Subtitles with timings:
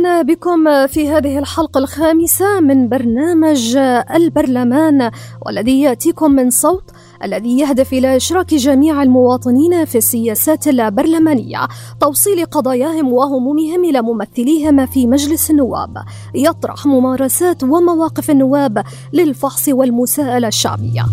[0.00, 3.76] أهلا بكم في هذه الحلقة الخامسة من برنامج
[4.14, 5.10] البرلمان
[5.46, 6.84] والذي يأتيكم من صوت
[7.24, 11.68] الذي يهدف إلى إشراك جميع المواطنين في السياسات البرلمانية
[12.00, 15.94] توصيل قضاياهم وهمومهم إلى ممثليهم في مجلس النواب.
[16.34, 21.04] يطرح ممارسات ومواقف النواب للفحص والمساءلة الشعبية.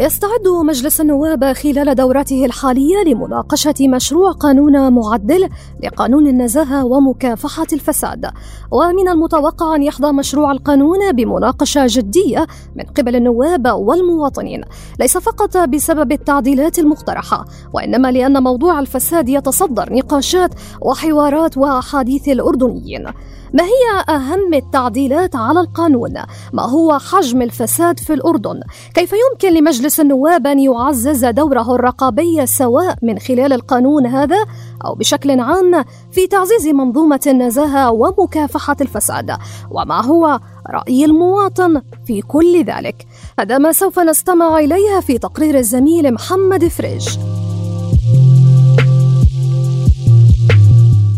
[0.00, 5.48] يستعد مجلس النواب خلال دورته الحالية لمناقشة مشروع قانون معدل
[5.84, 8.30] لقانون النزاهة ومكافحة الفساد.
[8.70, 14.62] ومن المتوقع أن يحظى مشروع القانون بمناقشة جدية من قبل النواب والمواطنين.
[15.00, 23.06] ليس فقط بسبب التعديلات المقترحة وإنما لأن موضوع الفساد يتصدر نقاشات وحوارات وأحاديث الأردنيين.
[23.52, 26.14] ما هي أهم التعديلات على القانون؟
[26.52, 28.60] ما هو حجم الفساد في الأردن؟
[28.94, 34.36] كيف يمكن لمجلس النواب أن يعزز دوره الرقابي سواء من خلال القانون هذا
[34.84, 39.36] أو بشكل عام في تعزيز منظومة النزاهة ومكافحة الفساد؟
[39.70, 40.40] وما هو
[40.70, 43.06] رأي المواطن في كل ذلك؟
[43.38, 47.08] هذا ما سوف نستمع إليه في تقرير الزميل محمد فريج.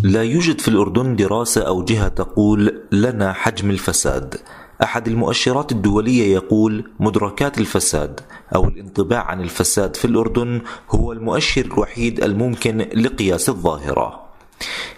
[0.05, 4.35] لا يوجد في الأردن دراسة أو جهة تقول لنا حجم الفساد.
[4.83, 8.21] أحد المؤشرات الدولية يقول مدركات الفساد
[8.55, 14.21] أو الانطباع عن الفساد في الأردن هو المؤشر الوحيد الممكن لقياس الظاهرة.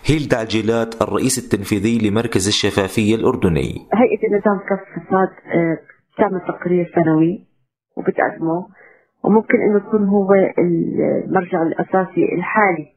[0.04, 3.70] هيلدا عجيلات الرئيس التنفيذي لمركز الشفافية الأردني.
[3.92, 5.78] هيئة النظام كف الفساد آه،
[6.14, 7.44] بتعمل تقرير سنوي
[7.96, 8.66] وبتقدمه
[9.24, 12.93] وممكن إنه يكون هو المرجع الأساسي الحالي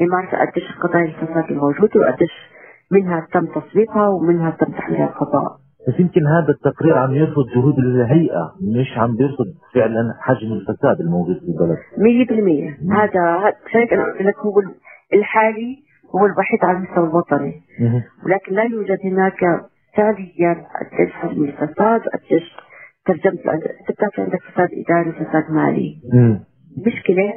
[0.00, 2.30] لمعرفة قديش قضايا الفساد الموجودة وقديش
[2.90, 5.56] منها تم تصويبها ومنها تم تحميلها القضاء.
[5.88, 11.36] بس يمكن هذا التقرير عم يرصد جهود الهيئة مش عم بيرصد فعلا حجم الفساد الموجود
[11.36, 11.78] في البلد.
[12.92, 14.62] 100% هذا هيك أنا قلت لك هو
[15.14, 15.76] الحالي
[16.16, 17.62] هو الوحيد على المستوى الوطني.
[18.26, 19.40] ولكن لا يوجد هناك
[19.96, 22.56] فعليا قديش حجم الفساد وقديش
[23.06, 26.00] ترجمة انت بتعرف عندك فساد إداري وفساد مالي.
[26.78, 27.32] المشكلة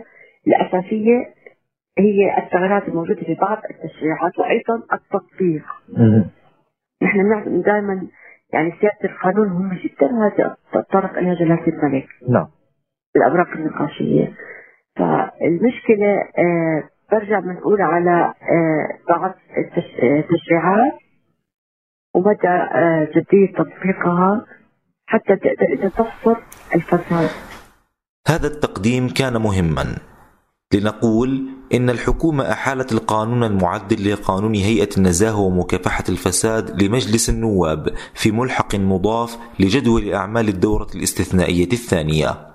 [0.47, 1.17] الأساسية
[1.97, 5.63] هي الثغرات الموجودة في بعض التشريعات وأيضا التطبيق.
[7.03, 8.07] نحن نعلم دائما
[8.53, 12.47] يعني سيادة القانون مهمة جدا وهذا تطرق إليها جلالة الملك نعم.
[13.15, 14.33] الأوراق النقاشية.
[14.95, 20.93] فالمشكلة آه برجع بنقول على آه بعض التشريعات
[22.15, 24.45] ومدى آه جدية تطبيقها
[25.05, 26.35] حتى تقدر تحصر
[26.75, 27.29] الفساد.
[28.27, 30.10] هذا التقديم كان مهما.
[30.73, 38.75] لنقول إن الحكومة أحالت القانون المعدل لقانون هيئة النزاهة ومكافحة الفساد لمجلس النواب في ملحق
[38.75, 42.47] مضاف لجدول أعمال الدورة الاستثنائية الثانية.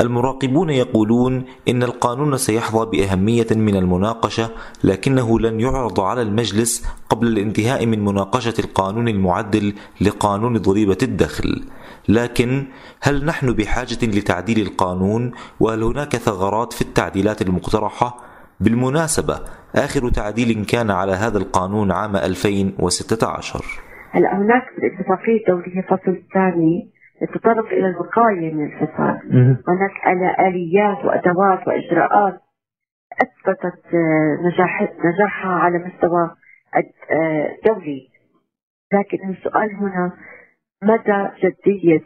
[0.00, 4.50] المراقبون يقولون إن القانون سيحظى بأهمية من المناقشة
[4.84, 11.64] لكنه لن يعرض على المجلس قبل الانتهاء من مناقشة القانون المعدل لقانون ضريبة الدخل.
[12.08, 12.66] لكن
[13.02, 19.40] هل نحن بحاجة لتعديل القانون وهل هناك ثغرات في التعديلات المقترحة؟ بالمناسبة
[19.74, 23.64] آخر تعديل كان على هذا القانون عام 2016
[24.10, 26.90] هلا هناك في الاتفاقية الدولية فصل ثاني
[27.22, 29.18] يتطرق إلى الوقاية من الفساد
[29.68, 32.40] هناك آليات وأدوات وإجراءات
[33.22, 33.94] أثبتت
[34.44, 36.30] نجاح نجاحها على مستوى
[37.66, 38.08] دولي
[38.92, 40.12] لكن السؤال هنا
[40.82, 42.04] مدى جدية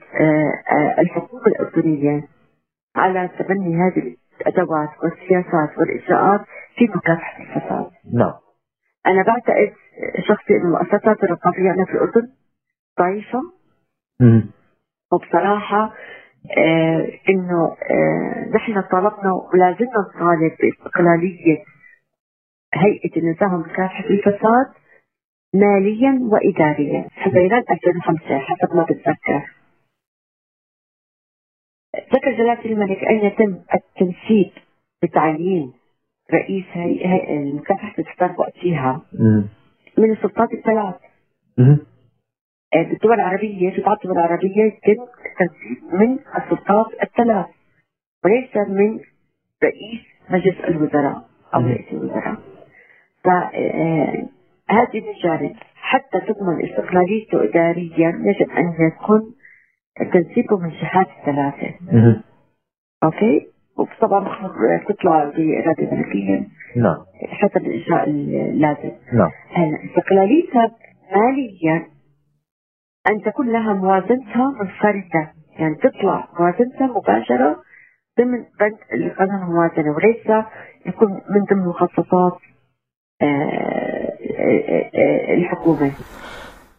[0.98, 2.28] الحكومة الأردنية
[2.96, 6.40] على تبني هذه الأدوات والسياسات والإجراءات
[6.76, 7.90] في مكافحة الفساد.
[8.14, 8.34] نعم.
[9.06, 9.72] أنا بعتقد
[10.28, 12.28] شخصيا أن المؤسسات الرقابية في الأردن
[12.98, 13.40] ضعيفة.
[15.12, 15.94] وبصراحة
[16.58, 21.64] آه إنه آه نحن طلبنا ولا زلنا نطالب باستقلالية
[22.74, 24.66] هيئة النزاهة ومكافحة الفساد
[25.54, 27.08] ماليا وإداريا.
[27.10, 29.52] حزيران 2005 حسب ما بتذكر.
[32.14, 34.52] ذكر جلالة الملك أن يتم التنسيق
[35.02, 35.72] بتعيين
[36.34, 39.02] رئيس هيئة مكافحة الفساد وقتها.
[39.98, 40.94] من السلطات الثلاث.
[42.74, 47.46] بالدول العربية في بعض الدول العربية يتم التنسيق من السلطات الثلاث
[48.24, 48.98] وليس من
[49.64, 51.22] رئيس مجلس الوزراء
[51.54, 52.36] أو رئيس الوزراء.
[53.24, 59.34] فهذه من جانب حتى تضمن استقلاليته إداريا يجب أن يكون
[60.12, 61.74] تنسيقه من الجهات الثلاثة
[63.04, 63.46] أوكي؟
[63.78, 64.48] وطبعا
[64.88, 66.46] تطلع بإرادة ملكية
[66.76, 66.96] نعم.
[67.28, 68.90] حسب الإجراء اللازم.
[69.12, 69.30] نعم.
[69.90, 70.70] استقلاليتها
[71.16, 71.86] ماليا
[73.08, 75.32] أن تكون لها موازنتها منفردة.
[75.58, 77.62] يعني تطلع موازنتها مباشرة
[78.18, 80.44] ضمن بند القانون الموازنة وليس
[80.86, 82.38] يكون من ضمن مخصصات
[83.22, 85.92] آه، آه، آه، الحكومة.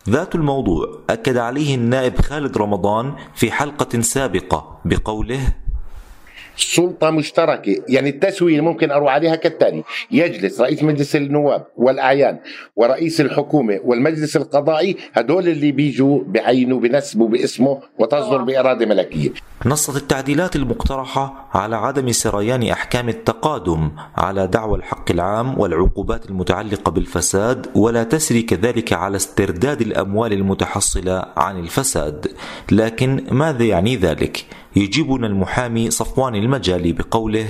[0.09, 5.39] ذات الموضوع أكد عليه النائب خالد رمضان في حلقة سابقة بقوله
[6.57, 7.75] سلطة مشتركة.
[7.89, 9.83] يعني التسوية ممكن أروح عليها كالتالي.
[10.11, 12.39] يجلس رئيس مجلس النواب والأعيان
[12.75, 19.29] ورئيس الحكومة والمجلس القضائي هدول اللي بيجوا بعينوا بنسبوا باسمه وتصدر بإرادة ملكية.
[19.65, 27.67] نصت التعديلات المقترحة على عدم سريان أحكام التقادم على دعوى الحق العام والعقوبات المتعلقة بالفساد
[27.75, 32.27] ولا تسري كذلك على استرداد الأموال المتحصلة عن الفساد.
[32.71, 34.45] لكن ماذا يعني ذلك؟
[34.83, 37.47] يجيبنا المحامي صفوان المجالي بقوله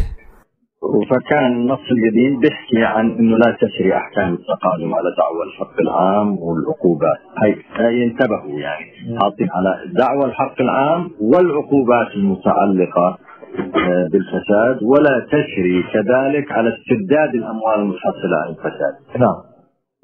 [1.09, 7.19] فكان النص القديم بيحكي عن إنه لا تسري أحكام التقادم على دعوى الحق العام والعقوبات.
[7.43, 8.85] هي, هي انتبهوا يعني.
[9.21, 13.17] حاطين على دعوى الحق العام والعقوبات المتعلقة
[13.59, 19.19] آه، بالفساد ولا تسري كذلك على استرداد الأموال المتحصله عن الفساد.
[19.19, 19.37] نعم.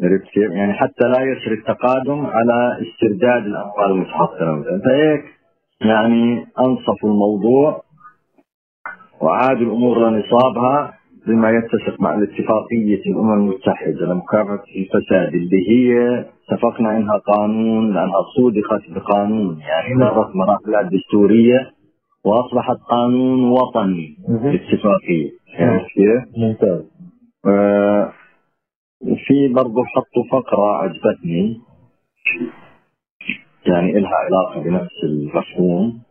[0.03, 5.42] عرفت كيف؟ يعني حتى لا يسري التقادم على استرداد الأموال المتحصلة فهيك
[5.85, 7.81] يعني انصفوا الموضوع
[9.21, 10.93] وعادوا الأمور لنصابها
[11.27, 18.89] بما يتسق مع الاتفاقية الأمم المتحدة لمكافحة الفساد اللي هي اتفقنا إنها قانون لأنها صودقت
[18.95, 21.71] بقانون يعني مرت مراحلها الدستورية
[22.25, 26.91] وأصبحت قانون وطني الاتفاقية يعني كيف؟ ممتاز.
[27.47, 28.11] آه
[29.01, 31.61] في برضه حطوا فقرة عجبتني.
[33.65, 36.01] يعني إلها علاقة بنفس المفهوم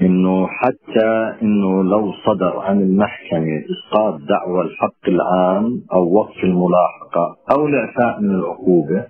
[0.00, 7.66] إنه حتى إنه لو صدر عن المحكمة إسقاط دعوى الحق العام أو وقف الملاحقة أو
[7.66, 9.04] الإعفاء من العقوبة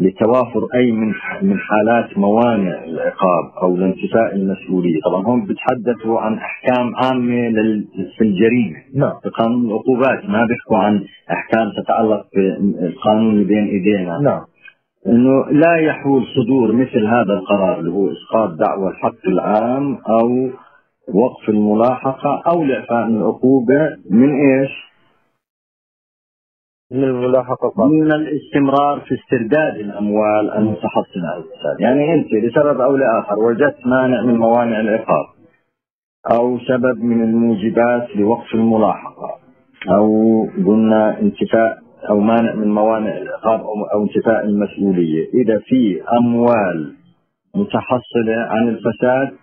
[0.00, 1.12] لتوافر أي من
[1.42, 7.52] من حالات موانع العقاب أو لانتفاء المسؤولية، طبعا هم بتحدثوا عن أحكام عامة
[8.18, 8.78] في الجريمة.
[8.94, 9.12] نعم.
[9.22, 14.18] في قانون العقوبات ما بيحكوا عن أحكام تتعلق بالقانون اللي بين إيدينا.
[14.18, 14.40] نعم.
[15.06, 20.50] إنه لا يحول صدور مثل هذا القرار اللي هو إسقاط دعوى الحق العام أو
[21.14, 24.70] وقف الملاحقة أو الإعفاء من العقوبة من إيش؟
[26.92, 33.38] من الملاحقة من الاستمرار في استرداد الأموال المتحصلة على الفساد، يعني أنت لسبب أو لآخر
[33.38, 35.26] وجدت مانع من موانع العقاب
[36.30, 39.38] أو سبب من الموجبات لوقف الملاحقة
[39.90, 40.06] أو
[40.66, 41.78] قلنا انتفاء
[42.10, 46.94] أو مانع من موانع العقاب أو انتفاء المسؤولية، إذا في أموال
[47.54, 49.38] متحصلة عن الفساد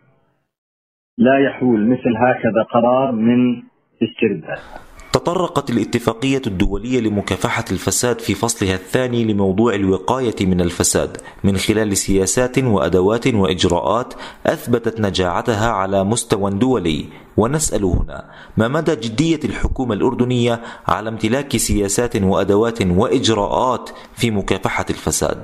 [1.17, 3.61] لا يحول مثل هكذا قرار من
[4.03, 4.88] استرداد.
[5.19, 11.17] تطرقت الاتفاقية الدولية لمكافحة الفساد في فصلها الثاني لموضوع الوقاية من الفساد.
[11.43, 14.13] من خلال سياسات وأدوات وإجراءات
[14.45, 17.05] أثبتت نجاعتها على مستوى دولي.
[17.37, 18.19] ونسأل هنا
[18.57, 25.41] ما مدى جدية الحكومة الأردنية على امتلاك سياسات وأدوات وإجراءات في مكافحة الفساد؟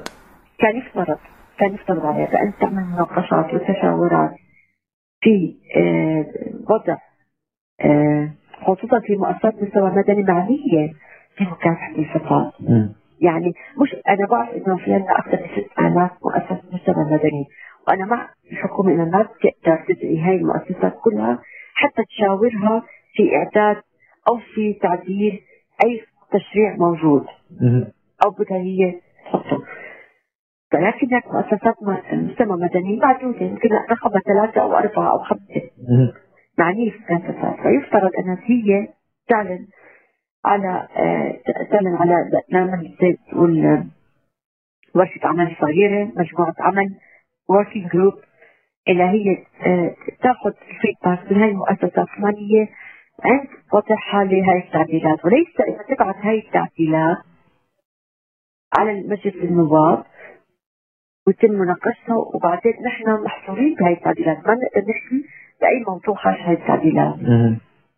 [0.60, 1.17] كان يفترض
[1.60, 4.32] كان يفترض عليك أن تعمل مناقشات وتشاورات
[5.22, 5.55] في
[6.70, 6.98] وضع
[7.82, 8.34] آه،
[8.65, 10.93] خصوصا في مؤسسات مستوى مدني معنية
[11.38, 12.51] في مكافحة الفساد
[13.22, 17.45] يعني مش أنا بعرف إنه في عندنا أكثر من 6000 مؤسسة مستوى مدني
[17.88, 21.39] وأنا مع الحكومة إنها ما بتقدر تدعي هاي المؤسسات كلها
[21.74, 22.84] حتى تشاورها
[23.15, 23.81] في إعداد
[24.29, 25.39] أو في تعديل
[25.86, 27.25] أي تشريع موجود.
[28.25, 29.63] أو بدها هي تحطه.
[30.74, 31.75] ولكن هناك مؤسسات
[32.13, 35.62] مستوى مدني معدودة يمكن رقمها ثلاثة أو أربعة أو خمسة.
[36.59, 38.88] معنيه فساد فيفترض أن هي
[39.27, 39.67] تعلن
[40.45, 41.39] على آه،
[41.71, 42.15] تعلن على
[42.51, 42.88] برنامج
[43.31, 43.83] تقول
[44.95, 46.95] ورشة عمل صغيرة مجموعة عمل
[47.51, 48.13] working group
[48.88, 52.69] اللي هي آه، تأخذ ال feedback من هاي المؤسسات الفلانية
[53.24, 55.25] عند وضعها لهي التعديلات.
[55.25, 57.17] وليس إذا تبعت هاي التعديلات
[58.79, 60.03] على مجلس النواب
[61.27, 64.38] ويتم مناقشتها وبعدين نحن محصورين بهاي التعديلات.
[64.38, 65.25] ما نقدر نحكي
[65.62, 67.15] باي موضوع خارج هاي التعديلات.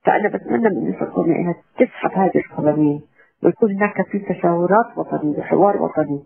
[0.05, 3.01] فأنا بتمنى من الحكومة إنها تسحب هذه القوانين
[3.43, 6.23] ويكون هناك في تشاورات وطنية وحوار وطني.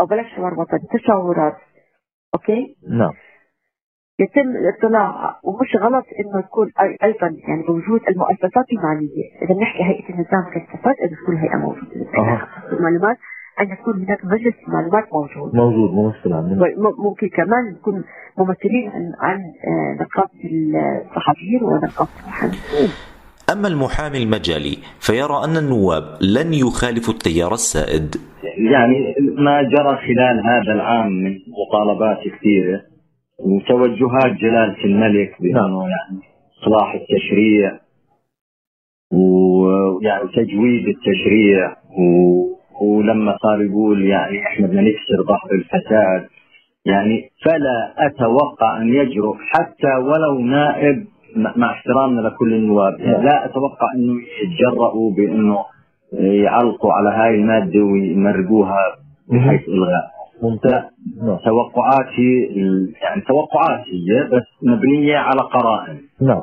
[0.00, 1.56] أو بلاش حوار وطني تشاورات.
[2.34, 3.12] أوكي؟ نعم.
[4.20, 10.44] يتم الاطلاع ومش غلط إنه يكون أيضا يعني بوجود المؤسسات المالية، إذا بنحكي هيئة النظام
[10.54, 11.94] كالصفات إذا تكون هيئة موجودة،.
[12.72, 13.16] المعلومات
[13.60, 15.54] أن يكون هناك مجلس معلومات موجود.
[15.54, 18.04] موجود ممثل عندنا م- ممكن كمان يكون
[18.38, 22.58] ممثلين عن عن آه، نقابة الصحفيين ونقابة المحامين.
[23.52, 28.14] أما المحامي المجالي فيرى أن النواب لن يخالفوا التيار السائد
[28.72, 32.80] يعني ما جرى خلال هذا العام من مطالبات كثيرة
[33.38, 36.20] وتوجهات جلالة الملك بأنه يعني
[36.62, 37.80] إصلاح التشريع
[39.12, 42.02] ويعني تجويد التشريع و...
[42.82, 46.28] ولما صار يقول يعني إحنا بدنا نكسر ظهر الفساد
[46.84, 51.06] يعني فلا أتوقع أن يجرؤ حتى ولو نائب
[51.56, 53.00] مع احترامنا لكل النواب.
[53.00, 55.58] يعني لا أتوقع أنه يتجرؤوا بأنه
[56.12, 58.76] يعلقوا على هاي المادة ويمرقوها
[59.32, 60.10] بحيث إلغاء.
[60.42, 60.82] ممتاز.
[61.22, 62.32] نعم توقعاتي
[63.02, 66.00] يعني توقعاتي بس مبنية على قرائن.
[66.20, 66.42] نعم.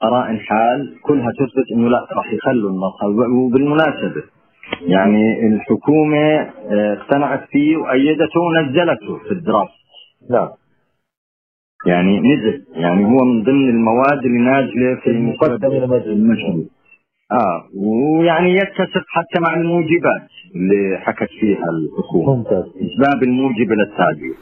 [0.00, 3.02] قرائن حال كلها تثبت إنه لا راح يخلوا النص
[3.36, 4.22] وبالمناسبة
[4.82, 9.72] يعني الحكومة آه، اقتنعت فيه وأيدته ونزلته في الدراسة.
[10.30, 10.48] نعم.
[11.86, 16.06] يعني نزل يعني هو من ضمن المواد اللي نازلة في مجلس.
[16.06, 16.70] المجلس
[17.32, 22.36] آه ويعني يتسق حتى مع الموجبات اللي حكت فيها الحكومة.
[22.36, 22.64] ممتاز.
[22.64, 24.34] إسباب الموجبة للتعديل.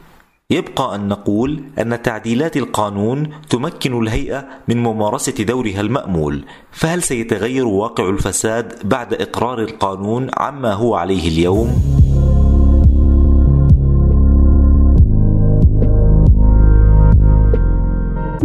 [0.50, 8.08] يبقى أن نقول أن تعديلات القانون تمكن الهيئة من ممارسة دورها المأمول فهل سيتغير واقع
[8.08, 11.82] الفساد بعد إقرار القانون عما هو عليه اليوم؟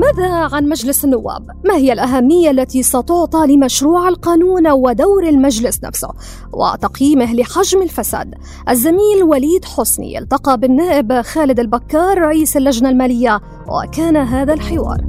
[0.02, 6.10] ماذا عن مجلس النواب؟ ما هي الأهمية التي ستعطى لمشروع القانون ودور المجلس نفسه
[6.54, 8.34] وتقييمه لحجم الفساد؟
[8.70, 15.02] الزميل وليد حسني التقى بالنائب خالد البكار رئيس اللجنة المالية وكان هذا الحوار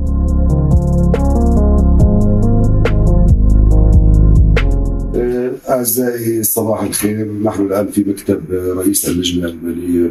[5.69, 10.11] أعزائي صباح الخير نحن الآن في مكتب رئيس اللجنة المالية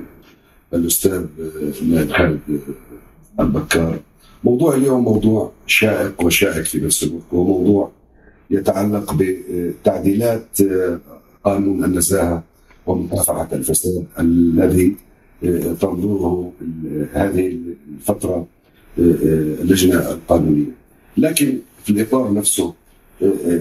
[0.74, 1.26] الأستاذ
[1.82, 2.40] النائب خالد
[3.40, 4.00] البكار
[4.44, 7.92] موضوع اليوم موضوع شائك وشائك في نفس الوقت هو موضوع
[8.52, 11.00] يتعلق بتعديلات آه،
[11.44, 12.44] قانون النزاهة
[12.86, 14.96] ومكافحة الفساد الذي
[15.44, 16.52] آه، تنظره
[17.14, 17.58] هذه
[17.98, 18.46] الفترة
[19.00, 19.02] آه،
[19.62, 20.72] اللجنة القانونية.
[21.18, 22.74] لكن في الإطار نفسه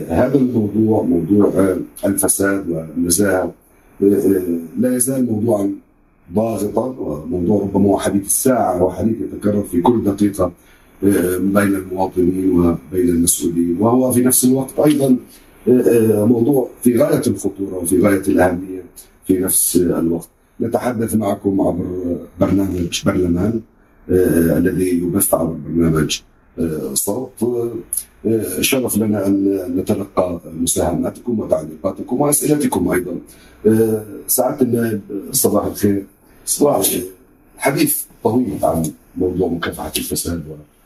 [0.09, 3.53] هذا الموضوع موضوع الفساد والنزاهة
[4.79, 5.75] لا يزال موضوعا
[6.35, 10.53] ضاغطا وموضوع ربما حديث الساعة وحديث يتكرر في كل دقيقة
[11.03, 15.17] بين المواطنين وبين المسؤولين وهو في نفس الوقت أيضا
[15.69, 18.85] آه، آه، موضوع في غاية الخطورة وفي غاية الأهمية
[19.27, 20.29] في نفس الوقت
[20.61, 23.61] نتحدث معكم عبر برنامج برلمان
[24.11, 26.21] آه، الذي يبث عبر برنامج
[26.95, 27.31] صوت
[28.61, 33.19] شرف لنا أن نتلقى مساهماتكم وتعليقاتكم وأسئلتكم أيضا.
[34.27, 35.01] سعاده النائب
[35.33, 36.05] صباح الخير.
[36.45, 37.05] صباح الخير.
[37.57, 38.83] حديث طويل عن
[39.17, 40.80] موضوع مكافحة الفساد والتعديلات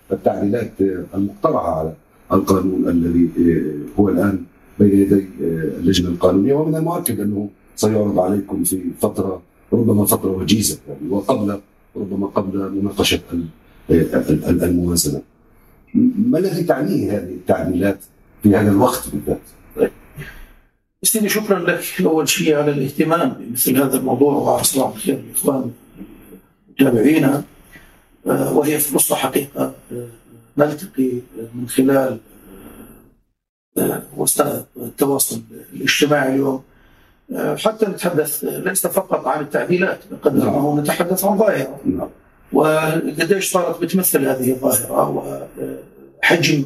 [0.80, 1.92] آه، المقترحة على
[2.32, 4.38] القانون الذي آه، هو الآن
[4.78, 9.42] بين يدي آه، اللجنة القانونية ومن المؤكد أنه سيعرض عليكم في فترة
[9.72, 11.60] ربما فترة وجيزة يعني وقبل
[11.96, 13.20] ربما قبل مناقشة
[13.90, 15.20] ال- الموازنة.
[16.30, 17.98] ما الذي تعنيه هذه التعديلات
[18.42, 19.40] في هذا الوقت بالذات؟
[21.02, 25.70] سيدي شكرا لك أول شيء على الاهتمام بمثل هذا الموضوع وصباح الخير الاخوان
[26.70, 27.42] متابعينا آه،
[28.24, 30.06] وهي فرصه حقيقة آه،
[30.58, 31.10] نلتقي
[31.54, 32.18] من خلال
[33.78, 35.40] آه، وسائل التواصل
[35.72, 36.62] الاجتماعي اليوم
[37.32, 40.80] آه، حتى نتحدث ليس فقط عن التعديلات قد نعم.
[40.80, 42.08] نتحدث عن ظاهرة نعم.
[42.52, 45.24] وقديش صارت بتمثل هذه الظاهرة
[46.22, 46.64] وحجم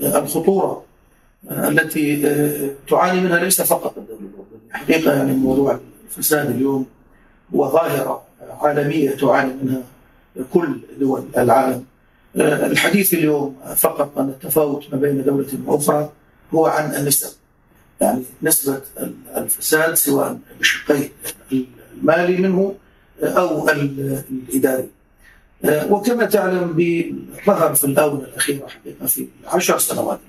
[0.00, 0.84] الخطورة
[1.50, 2.22] التي
[2.88, 6.86] تعاني منها ليس فقط الاردنيه، حقيقة يعني موضوع الفساد اليوم
[7.54, 8.22] هو ظاهرة
[8.60, 9.82] عالمية تعاني منها
[10.52, 11.84] كل دول العالم.
[12.36, 16.12] الحديث اليوم فقط عن التفاوت ما بين دولة وأخرى
[16.54, 17.32] هو عن النسب.
[18.00, 18.80] يعني نسبة
[19.36, 21.08] الفساد سواء بشقيه
[21.52, 22.74] المالي منه
[23.22, 24.88] أو الإداري.
[25.64, 26.76] وكما تعلم
[27.46, 30.20] ظهر في الآونة الأخيرة حقيقة في العشر سنوات.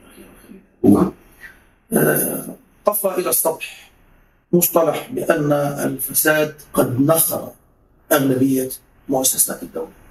[1.93, 2.45] آه،
[2.85, 3.91] طفى إلى السطح
[4.53, 7.51] مصطلح بأن الفساد قد نخر
[8.11, 8.69] اغلبيه
[9.09, 10.03] مؤسسات الدولة.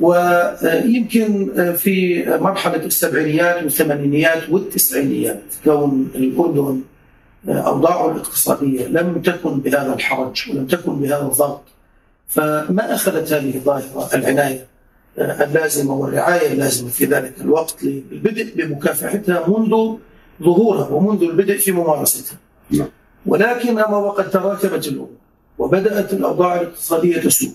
[0.00, 6.80] ويمكن في مرحلة السبعينيات والثمانينيات والتسعينيات كون الأردن
[7.48, 11.62] أوضاعه الاقتصادية لم تكن بهذا الحرج ولم تكن بهذا الضغط
[12.28, 14.66] فما أخذت هذه الظاهرة العناية
[15.18, 19.96] اللازمة والرعاية اللازمة في ذلك الوقت للبدء بمكافحتها منذ
[20.42, 22.38] ظهورها ومنذ البدء في ممارستها
[22.70, 22.88] نعم.
[23.26, 25.10] ولكنما وقد تراكمت الأمور
[25.58, 27.50] وبدأت الأوضاع الاقتصادية تسوء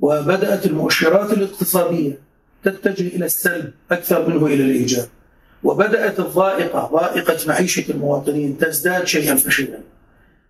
[0.00, 2.18] وبدأت المؤشرات الاقتصادية
[2.64, 5.06] تتجه إلى السلب أكثر منه إلى الإيجاب.
[5.64, 9.80] وبدأت الضائقة ضائقة معيشة المواطنين تزداد شيئا فشيئا.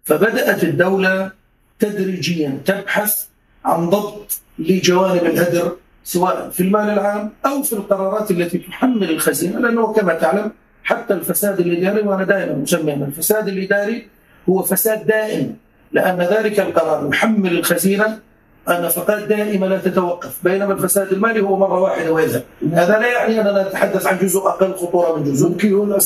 [0.05, 1.31] فبدأت الدولة
[1.79, 3.25] تدريجيا تبحث
[3.65, 9.93] عن ضبط لجوانب الهدر سواء في المال العام أو في القرارات التي تحمل الخزينة لأنه
[9.93, 10.53] كما تعلم
[10.85, 14.09] حتى الفساد الإداري وأنا دائما مسمى أن الفساد الإداري
[14.49, 15.57] هو فساد دائم
[15.93, 18.19] لأن ذلك القرار يحمل الخزينة
[18.69, 22.43] النفقات دائمة لا تتوقف بينما الفساد المالي هو مرة واحدة ويذهب
[22.73, 25.49] هذا لا يعني أننا نتحدث عن جزء أقل خطورة من جزء.
[25.49, 25.99] ممكن هنا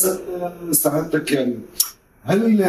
[0.72, 1.58] سعادتك يعني
[2.24, 2.64] هل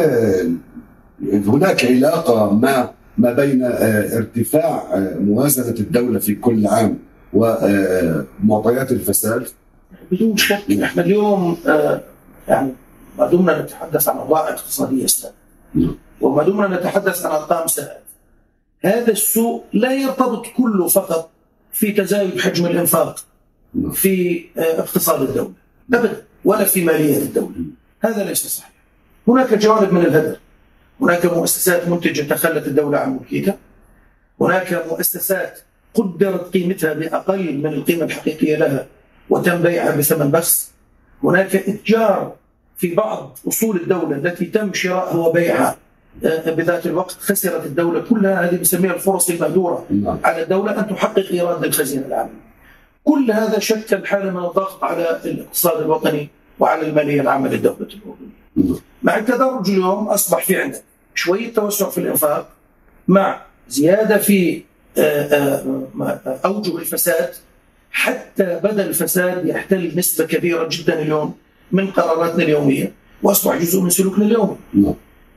[1.22, 6.98] هناك علاقة ما ما بين آه، ارتفاع آه، موازنة الدولة في كل عام
[7.32, 9.46] ومعطيات الفساد؟
[10.12, 12.00] بدون شك إحنا اليوم آه،
[12.48, 12.72] يعني
[13.18, 15.34] ما دمنا نتحدث عن أوضاع اقتصادية سائده
[16.20, 18.11] وما دمنا نتحدث عن أرقام سائده
[18.84, 21.30] هذا السوء لا يرتبط كله فقط
[21.72, 23.24] في تزايد حجم الإنفاق
[23.92, 25.52] في آه، اقتصاد الدولة.
[25.94, 27.54] ابدا ولا في مالية الدولة.
[28.00, 28.72] هذا ليس صحيح.
[29.28, 30.36] هناك جوانب من الهدر.
[31.00, 33.56] هناك مؤسسات منتجة تخلت الدولة عن ملكيتها.
[34.40, 35.58] هناك مؤسسات
[35.94, 38.86] قدرت قيمتها بأقل من القيمة الحقيقية لها
[39.30, 40.70] وتم بيعها بثمن بخس
[41.24, 42.34] هناك إتجار
[42.76, 45.76] في بعض أصول الدولة التي تم شرائها وبيعها.
[46.46, 50.18] بذات الوقت خسرت الدولة كلها هذه بنسميها الفرص المهدوره نعم.
[50.24, 52.30] على الدولة أن تحقق إيراد للخزينة العامه.
[53.04, 56.28] كل هذا شكل حاله من الضغط على الاقتصاد الوطني
[56.58, 58.80] وعلى المالية العامة للدولة الأردنية.
[59.02, 60.82] مع التدرج اليوم أصبح في عندك
[61.14, 62.48] شوية توسع في الإنفاق
[63.08, 64.62] مع زيادة في
[64.98, 67.30] آه، آه، أوجه الفساد
[67.92, 71.34] حتى بدا الفساد يحتل نسبة كبيرة جدا اليوم
[71.72, 74.56] من قراراتنا اليومية وأصبح جزء من سلوكنا اليومي.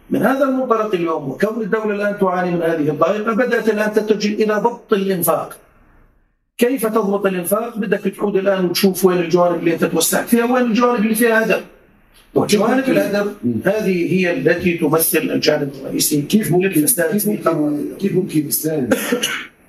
[0.10, 4.54] من هذا المنطلق اليوم وكون الدولة الآن تعاني من هذه الضائقة بدأت الآن تتجه إلى
[4.54, 5.58] ضبط الإنفاق.
[6.58, 11.04] كيف تضبط الإنفاق؟ بدك تعود الآن وتشوف وين الجوانب اللي أنت توسعت فيها وين الجوانب
[11.04, 11.62] اللي فيها هدر.
[12.36, 13.34] وجوانب الهدر
[13.66, 18.90] هذه هي التي تمثل الجانب الرئيسي كيف ممكن للفساد كيف ممكن كيف ممكن يساهم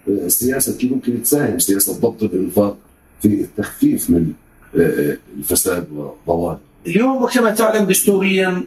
[0.08, 2.76] السياسة كيف ممكن تساهم سياسة ضبط الإنفاق
[3.22, 4.32] في التخفيف من
[4.78, 5.86] آه، الفساد
[6.26, 8.64] وضوابط اليوم وكما تعلم دستوريا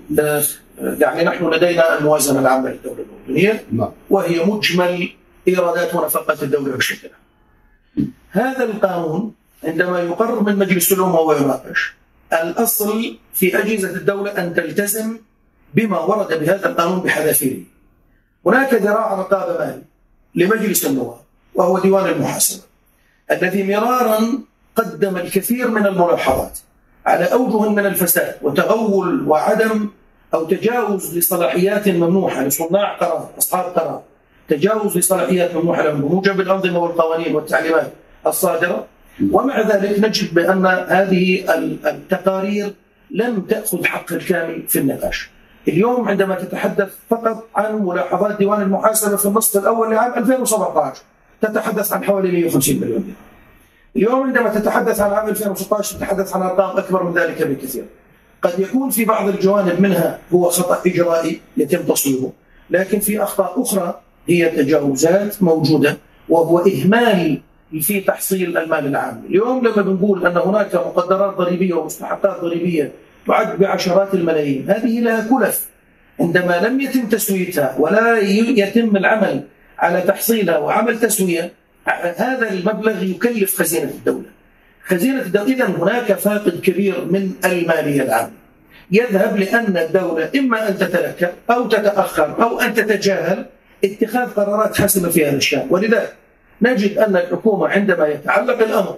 [0.79, 5.09] يعني نحن لدينا الموازنة العامة للدولة الأردنية نعم وهي مجمل
[5.47, 8.11] إيرادات ونفقات الدولة بشكل عام.
[8.31, 11.93] هذا القانون عندما يقرر من مجلس الأمة ويناقش
[12.33, 15.17] الأصل في أجهزة الدولة أن تلتزم
[15.73, 17.63] بما ورد بهذا القانون بحذافيره.
[18.45, 19.83] هناك ذراع رقابة مالي
[20.35, 21.19] لمجلس النواب
[21.55, 22.63] وهو ديوان المحاسبة
[23.31, 24.19] الذي مرارا
[24.75, 26.59] قدم الكثير من الملاحظات
[27.09, 29.89] على أوجه من الفساد وتغول وعدم
[30.33, 34.01] أو تجاوز لصلاحيات ممنوحة لصناع قرار أصحاب قرار
[34.49, 37.91] تجاوز لصلاحيات ممنوحة لهم بموجب الأنظمة والقوانين والتعليمات
[38.27, 38.85] الصادرة
[39.31, 41.45] ومع ذلك نجد بأن هذه
[41.89, 42.73] التقارير
[43.11, 45.29] لم تأخذ حقها الكامل في النقاش.
[45.67, 51.01] اليوم عندما تتحدث فقط عن ملاحظات ديوان المحاسبة في النصف الأول لعام 2017
[51.41, 53.28] تتحدث عن حوالي 150 مليون دينار.
[53.95, 57.85] اليوم عندما تتحدث عن عام 2016 تتحدث عن أرقام أكبر من ذلك بكثير.
[58.41, 62.31] قد يكون في بعض الجوانب منها هو خطأ إجرائي يتم تصويبه،
[62.69, 65.97] لكن في أخطاء أخرى هي تجاوزات موجودة
[66.29, 67.41] وهو إهمال
[67.81, 69.23] في تحصيل المال العام.
[69.29, 72.91] اليوم لما بنقول أن هناك مقدرات ضريبية ومستحقات ضريبية
[73.27, 75.67] تعد بعشرات الملايين، هذه لها كلف
[76.19, 79.43] عندما لم يتم تسويتها ولا يتم العمل
[79.79, 81.58] على تحصيلها وعمل تسوية
[82.17, 84.25] هذا المبلغ يكلف خزينة الدولة.
[84.85, 88.31] خزينة الدولة إذا هناك فاقد كبير من المالية العامة.
[88.91, 93.45] يذهب لأن الدولة إما أن تتلكأ أو تتأخر أو أن تتجاهل
[93.83, 96.13] اتخاذ قرارات حاسمة في هذا الشأن، ولذلك
[96.61, 98.97] نجد أن الحكومة عندما يتعلق الأمر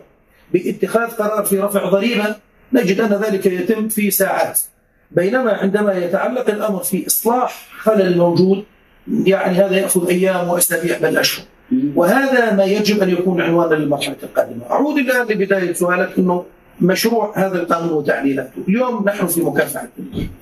[0.54, 2.36] باتخاذ قرار في رفع ضريبة
[2.74, 4.60] نجد أن ذلك يتم في ساعات.
[5.12, 8.64] بينما عندما يتعلق الأمر في إصلاح خلل موجود
[9.24, 11.46] يعني هذا يأخذ أيام وأسابيع بل أشهر.
[11.96, 14.62] وهذا ما يجب أن يكون عنوانا للمرحلة القادمة.
[14.72, 16.46] أعود الان لبدايه سؤالك إنه
[16.82, 19.88] مشروع هذا القانون وتعديلاته، اليوم نحن في مكافحة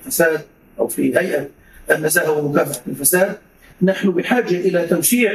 [0.06, 0.40] الفساد
[0.78, 1.48] أو في هيئة
[1.90, 3.36] النزاهه ومكافحة الفساد
[3.82, 5.32] نحن بحاجة إلى توسيع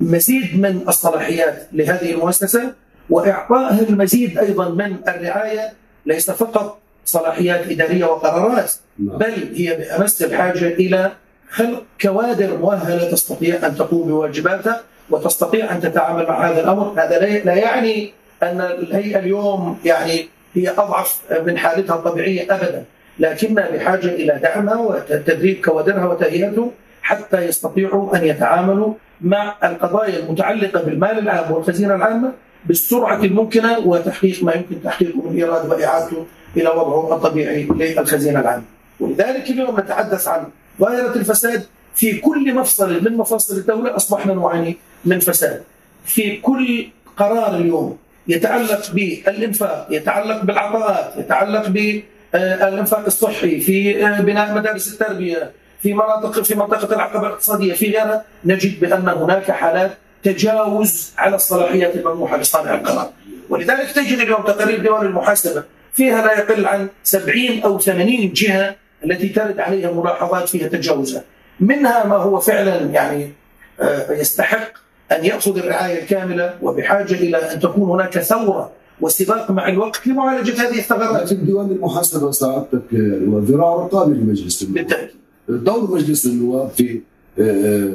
[0.00, 2.72] مزيد من الصلاحيات لهذه المؤسسة
[3.10, 5.72] واعطائها المزيد أيضا من الرعاية
[6.06, 9.18] ليس فقط صلاحيات إدارية وقرارات نعم.
[9.18, 11.12] بل هي بأمس الحاجة إلى
[11.50, 17.54] خلق كوادر مؤهلة تستطيع أن تقوم بواجباتها وتستطيع أن تتعامل مع هذا الأمر، هذا لا
[17.54, 18.12] يعني
[18.42, 22.84] أن الهيئة اليوم يعني هي أضعف من حالتها الطبيعية ابدا،
[23.18, 26.70] لكنها بحاجة إلى دعمها وتدريب كوادرها وتهيئتهم
[27.02, 32.32] حتى يستطيعوا أن يتعاملوا مع القضايا المتعلقة بالمال العام والخزينة العامة
[32.66, 38.62] بالسرعة الممكنة وتحقيق ما يمكن تحقيقه من إيراد وإعادته إلى وضعه الطبيعي للخزينة العامة.
[39.00, 40.46] ولذلك اليوم نتحدث عن
[40.80, 41.62] ظاهرة الفساد
[41.94, 45.62] في كل مفصل من مفاصل الدولة أصبحنا نعاني من فساد.
[46.06, 46.86] في كل
[47.16, 55.50] قرار اليوم يتعلق بالإنفاق، يتعلق بالعطاءات، يتعلق بالإنفاق الصحي، في بناء مدارس التربية،
[55.82, 59.90] في مناطق في منطقة العقبة الاقتصادية، في غيرها نجد بأن هناك حالات
[60.22, 63.10] تجاوز على الصلاحيات الممنوحه لصانع القرار.
[63.48, 65.62] ولذلك تجد اليوم تقارير ديوان المحاسبة
[65.94, 71.24] فيها لا يقل عن 70 أو 80 جهة التي ترد عليها ملاحظات فيها تجاوزات.
[71.60, 73.32] منها ما هو فعلا يعني
[73.80, 80.06] آه، يستحق أن ياخذ الرعاية الكاملة وبحاجة إلى أن تكون هناك ثورة وسباق مع الوقت
[80.06, 81.32] لمعالجه هذه الثغرات.
[81.32, 82.94] لكن ديوان المحاسبة سعادتك
[83.28, 85.10] هو ذراع رقابي لمجلس النواب بالتأكيد.
[85.48, 87.00] دور مجلس النواب في
[87.38, 87.92] آه،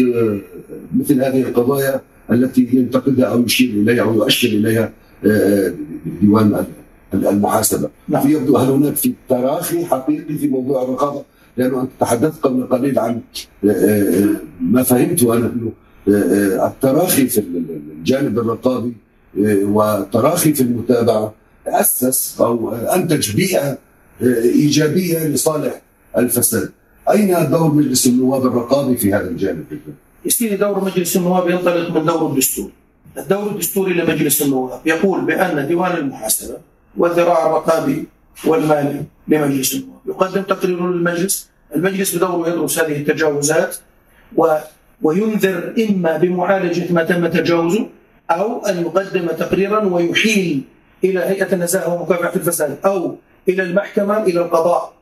[0.00, 0.38] آه،
[0.96, 4.92] مثل هذه القضايا التي ينتقدها أو يشير إليها أو يؤشر إليها
[5.26, 5.72] آه،
[6.20, 6.64] ديوان
[7.14, 7.88] المحاسبة.
[8.08, 8.30] نعم.
[8.30, 11.22] يبدو هل هناك في تراخي حقيقي في موضوع الرقابة؟
[11.56, 13.20] لأنه أنت تحدثت قبل قليل عن
[13.64, 15.72] آه، آه، ما فهمته أنا أنه
[16.08, 17.42] آه، التراخي في
[17.98, 18.92] الجانب الرقابي
[19.62, 21.34] والتراخي في المتابعة
[21.66, 23.78] اسس أو أنتج بيئة
[24.42, 25.80] إيجابية لصالح
[26.18, 26.70] الفساد.
[27.10, 29.64] أين دور مجلس النواب الرقابي في هذا الجانب؟
[30.28, 32.70] سيدي دور مجلس النواب ينطلق من دور الدستور.
[33.18, 36.56] الدور الدستوري لمجلس النواب يقول بأن ديوان المحاسبة
[36.96, 38.04] والذراع الرقابي
[38.46, 40.00] والمالي لمجلس النواب.
[40.06, 43.76] يقدم تقرير للمجلس، المجلس بدوره يدرس هذه التجاوزات
[44.36, 44.56] و
[45.02, 47.86] وينذر إما بمعالجة ما تم تجاوزه
[48.30, 50.62] أو أن يقدم تقريرا ويحيل
[51.04, 53.16] إلى هيئة النزاهه ومكافحة الفساد أو
[53.48, 54.94] إلى المحكمة إلى القضاء.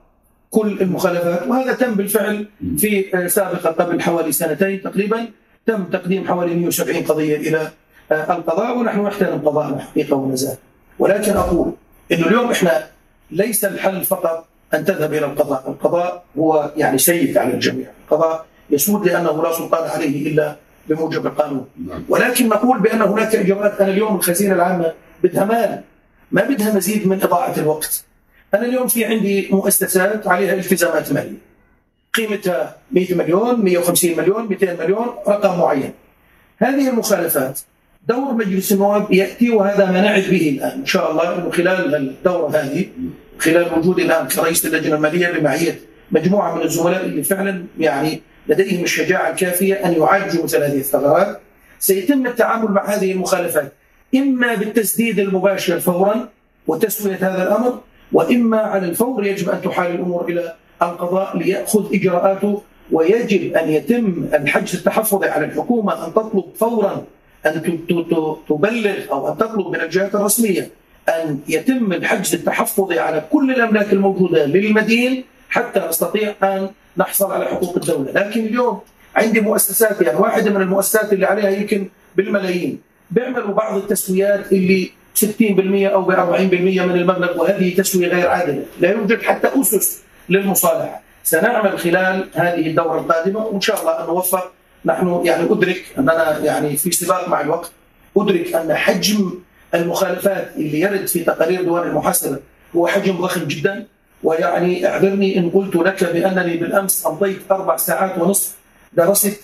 [0.51, 1.47] كل المخالفات.
[1.49, 2.47] وهذا تم بالفعل
[2.79, 5.29] في آه، سابقا قبل حوالي سنتين تقريبا.
[5.67, 7.71] تم تقديم حوالي 170 قضية إلى
[8.13, 8.79] آه، القضاء.
[8.79, 10.59] ونحن نحترم قضاءنا حقيقة ونزاهه
[10.99, 11.73] ولكن أقول
[12.13, 12.87] إنه اليوم إحنا
[13.33, 19.07] ليس الحل فقط أن تذهب إلى القضاء، القضاء هو يعني سيد على الجميع، القضاء يسود
[19.09, 20.57] لأنه لا سلطان عليه إلا
[20.89, 21.67] بموجب القانون،
[22.09, 24.93] ولكن نقول بأن هناك اجراءات أنا اليوم الخزينة العامة
[25.23, 25.81] بدها مال
[26.33, 28.05] ما بدها مزيد من إضاعة الوقت.
[28.55, 31.39] أنا اليوم في عندي مؤسسات عليها التزامات مالية.
[32.15, 35.93] قيمتها 100 مليون، 150 مليون، 200 مليون، رقم معين.
[36.59, 37.61] هذه المخالفات
[38.09, 40.79] دور مجلس النواب يأتي وهذا ما نعد به الآن.
[40.79, 42.87] إن شاء الله انه خلال الدوره هذه
[43.43, 49.31] خلال وجودي الآن كرئيس اللجنة المالية بمعيه مجموعة من الزملاء اللي فعلا يعني لديهم الشجاعة
[49.31, 51.41] الكافية أن يعالجوا مثل هذه الثغرات.
[51.79, 53.73] سيتم التعامل مع هذه المخالفات
[54.15, 56.29] إما بالتسديد المباشر فورا
[56.67, 57.81] وتسوية هذا الأمر
[58.13, 64.75] وإما على الفور يجب أن تحال الأمور إلى القضاء ليأخذ إجراءاته ويجب أن يتم الحجز
[64.77, 67.05] التحفظي على الحكومة أن تطلب فورا
[67.47, 67.63] أن
[68.49, 70.71] تبلغ أو أن تطلب من الجهات الرسمية
[71.09, 77.77] أن يتم الحجز التحفظي على كل الأملاك الموجودة للمدين حتى نستطيع أن نحصل على حقوق
[77.77, 78.81] الدولة، لكن اليوم
[79.17, 82.81] عندي مؤسسات يعني واحدة من المؤسسات اللي عليها يمكن بالملايين.
[83.11, 88.91] بيعملوا بعض التسويات اللي 60% أو ب 40% من المبلغ وهذه تسوية غير عادلة، لا
[88.91, 94.53] يوجد حتى أسس للمصالحة، سنعمل خلال هذه الدورة القادمة وإن شاء الله أن نوفق
[94.85, 97.71] نحن يعني أدرك أننا يعني في سباق مع الوقت
[98.17, 99.39] أدرك أن حجم
[99.75, 102.39] المخالفات اللي يرد في تقارير ديوان المحاسبة
[102.77, 103.87] هو حجم ضخم جدا
[104.23, 108.57] ويعني اعذرني إن قلت لك بأنني بالأمس امضيت أربع ساعات ونصف
[108.93, 109.41] درست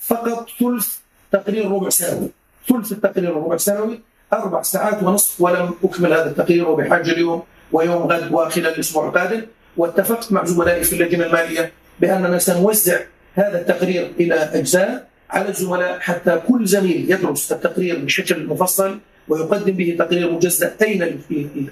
[0.00, 0.88] فقط ثلث
[1.32, 2.28] تقرير ربع سنوي.
[2.68, 4.00] ثلث التقرير الربع سنوي
[4.32, 9.42] أربع ساعات ونصف ولم أكمل هذا التقرير وبحاجه اليوم ويوم غد وخلال الأسبوع القادم.
[9.76, 13.00] واتفقت مع زملائي في اللجنة المالية بأننا سنوزع
[13.34, 19.96] هذا التقرير إلى أجزاء على الزملاء حتى كل زميل يدرس التقرير بشكل مفصل ويقدم به
[19.98, 21.20] تقرير مجزأ اين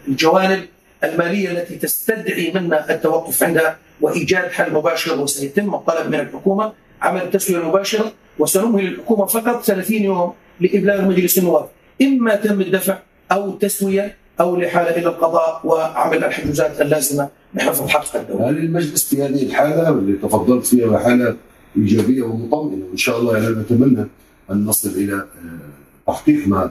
[0.09, 0.61] الجوانب
[1.05, 6.73] المالية التي تستدعي منا التوقف عندها وإيجاد حل مباشر وسيتم الطلب من الحكومة.
[7.03, 11.69] عمل التسوية المباشره وسنمهل الحكومة فقط 30 يوم لإبلاغ مجلس النواب.
[12.03, 12.99] إما تم الدفع
[13.33, 18.51] أو التسوية أو الإحالة إلى القضاء وعمل الحجوزات اللازمة لحفظ حق الدولة.
[18.51, 21.37] هل المجلس في هذه الحالة اللي تفضلت فيها حالة
[21.77, 22.85] إيجابية ومطمئنة.
[22.87, 24.07] وإن شاء الله يعني نتمنى
[24.51, 26.71] أن نصل إلى آه، تحقيق ما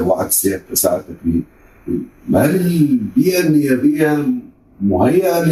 [0.00, 0.30] وعد
[0.72, 1.42] سعادتك به
[2.34, 4.24] هل البيئة النيابيه
[4.80, 5.44] مهيئة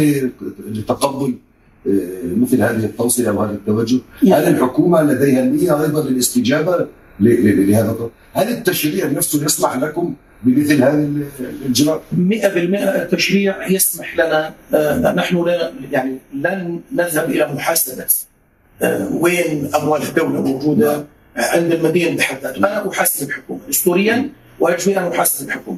[0.71, 1.35] لتقبل
[1.87, 6.87] آه، مثل هذه التوصية أو هذا التوجه؟ هل الحكومة لديها النية أيضا للاستجابة
[7.19, 12.15] لهذا هل التشريع نفسه يسمح لكم بمثل هذه الاجراء؟ 100%
[12.55, 18.05] التشريع يسمح لنا آه، نحن لا يعني لن نذهب إلى محاسبة
[18.81, 21.05] آه، وين أموال الدولة موجودة
[21.37, 25.77] عند المدين بحد ذاته، أنا أحاسب الحكومة دستوريا ويجب ان أحاسب الحكومة.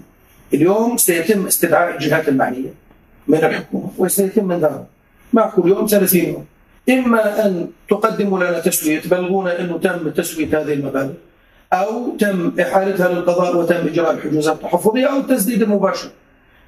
[0.53, 2.73] اليوم سيتم استدعاء الجهات المعنية
[3.27, 4.87] من الحكومة وسيتم منذرها
[5.33, 6.45] مع كل يوم 30 يوم.
[6.89, 11.13] إما أن تقدموا لنا تسوية تبلغونا أنه تم تسوية هذه المبالغ
[11.73, 16.09] أو تم إحالتها للقضاء وتم إجراء الحجوزات التحفظية أو التسديد المباشر.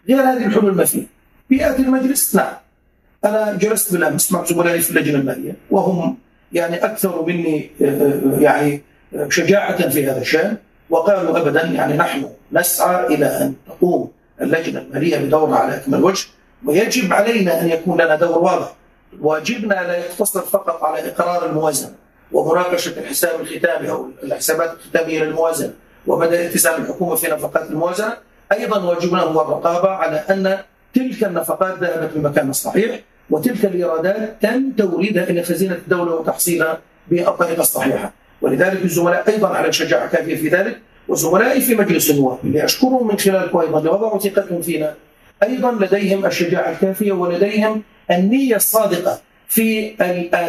[0.10, 1.04] غير هذه الحلول ما في.
[1.50, 2.54] بيئه المجلس نعم.
[3.26, 6.18] أنا جلست بالأمس مع زملائي في اللجنة المالية وهم
[6.56, 8.82] يعني أكثر مني آه، آه، يعني
[9.16, 10.58] آه، شجاعة في هذا الشأن.
[10.90, 16.28] وقالوا ابدا يعني نحن نسعى إلى أن تقوم اللجنة المالية بدورها على اكمل وجه.
[16.66, 18.74] ويجب علينا أن يكون لنا دور واضح.
[19.22, 21.92] واجبنا لا يقتصر فقط على إقرار الموازنة
[22.32, 25.74] ومناقشة الحساب الختامي أو الحسابات الختامية للموازنة
[26.08, 28.18] وبدء التزام الحكومة في نفقات الموازنة.
[28.52, 30.58] أيضا واجبنا هو الرقابة على أن
[30.94, 33.00] تلك النفقات ذهبت بالمكان الصحيح.
[33.30, 40.08] وتلك الايرادات تم توريدها إلى خزينة الدولة وتحصيلها بالطريقة الصحيحة ولذلك الزملاء أيضا على شجاعة
[40.10, 44.94] كافية في ذلك وزملائي في مجلس النواب اللي اشكرهم من خلالكم أيضا لوضعوا ثقتهم فينا
[45.44, 49.90] أيضا لديهم الشجاعة الكافية ولديهم النية الصادقة في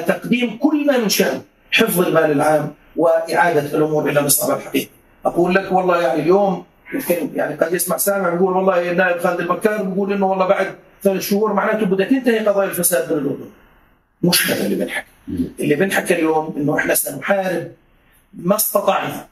[0.06, 4.88] تقديم كل ما من شأن حفظ المال العام وإعادة الأمور إلى نصابها الحقيقي.
[5.26, 9.82] أقول لك والله يعني اليوم يمكن يعني قد يسمع سامع يقول والله النائب خالد البكار
[9.82, 10.66] بيقول إنه والله بعد
[11.02, 13.50] ثلاث شهور معناته بدها تنتهي قضايا الفساد من الأردن.
[14.22, 15.06] مش هذا اللي بنحكي.
[15.60, 17.72] اللي بنحكي اليوم إنه إحنا سنحارب
[18.34, 19.26] ما استطعنا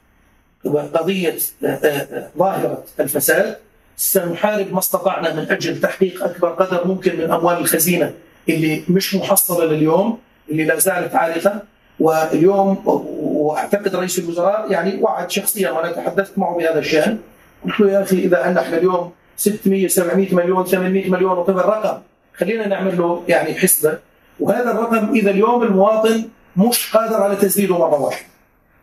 [0.65, 3.57] قضيه آه، آه، ظاهرة الفساد
[3.97, 8.13] سنحارب ما استطعنا من أجل تحقيق أكبر قدر ممكن من أموال الخزينة
[8.49, 10.19] اللي مش محصلة لليوم
[10.51, 11.63] اللي لا زالت عالقة
[12.01, 12.83] واليوم
[13.21, 17.19] وأعتقد رئيس الوزراء يعني وعد شخصيا وأنا تحدثت معه بهذا الشأن
[17.65, 21.99] قلت له يا أخي إذا عندنا إحنا اليوم 600 700 مليون 800 مليون وطبعا رقم
[22.35, 23.99] خلينا نعمل له يعني حسبة.
[24.41, 26.25] وهذا الرقم إذا اليوم المواطن
[26.57, 28.27] مش قادر على تسديده مرة واحدة.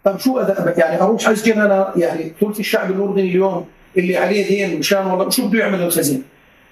[0.03, 0.39] طيب شو
[0.77, 3.65] يعني أروح اسجن أنا يعني ثلث الشعب الأردني اليوم
[3.97, 6.23] اللي عليه دين مشان والله شو بده يعمل الخزينه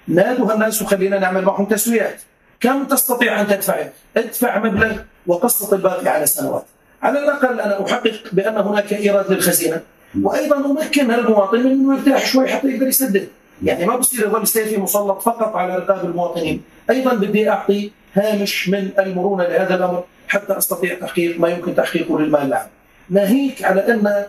[0.08, 2.20] نادوا هالناس وخلينا نعمل معهم تسويات.
[2.60, 6.64] كم تستطيع أن تدفع؟ ادفع مبلغ وقسط الباقي على سنوات
[7.02, 9.80] على الأقل أنا أحقق بأن هناك إيراد للخزينة.
[10.22, 13.28] وأيضا أمكن المواطن إنه يرتاح شوي حتى يقدر يسدد.
[13.62, 16.62] يعني ما بصير يظل سيفي مسلط فقط على رقاب المواطنين.
[16.90, 22.42] أيضا بدي أعطي هامش من المرونة لهذا الأمر حتى أستطيع تحقيق ما يمكن تحقيقه للمال
[22.42, 22.68] العام.
[23.10, 24.24] ناهيك على أن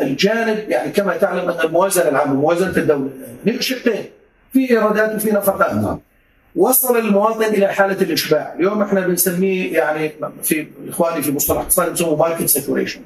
[0.00, 3.10] الجانب يعني كما تعلم أن الموازنة العامة موازنة الدولة
[3.44, 4.04] من شقين
[4.52, 5.74] في إيرادات وفي نفقات.
[5.74, 6.00] نعم.
[6.56, 12.16] وصل المواطن إلى حالة الإشباع، اليوم إحنا بنسميه يعني في إخواني في مصطلح اقتصادي بنسموه
[12.16, 13.00] market saturation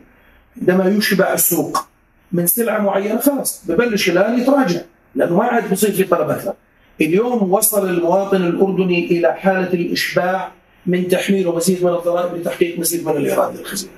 [0.60, 1.86] عندما يشبع السوق
[2.32, 4.80] من سلعة معينة خلاص ببلش الآن يتراجع.
[5.16, 6.54] لأنه ما عاد بصير في طلب أكثر.
[7.00, 10.52] اليوم وصل المواطن الأردني إلى حالة الإشباع
[10.86, 13.92] من تحميل مزيد من الضرائب لتحقيق مزيد من الإيراد للخزينه.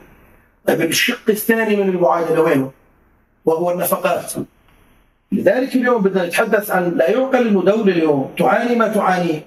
[0.66, 2.70] طيب الشق الثاني من المعادلة وينه؟
[3.44, 4.32] وهو النفقات.
[5.32, 9.44] لذلك اليوم بدنا نتحدث عن لا يعقل أنه دولة اليوم تعاني ما تعانيه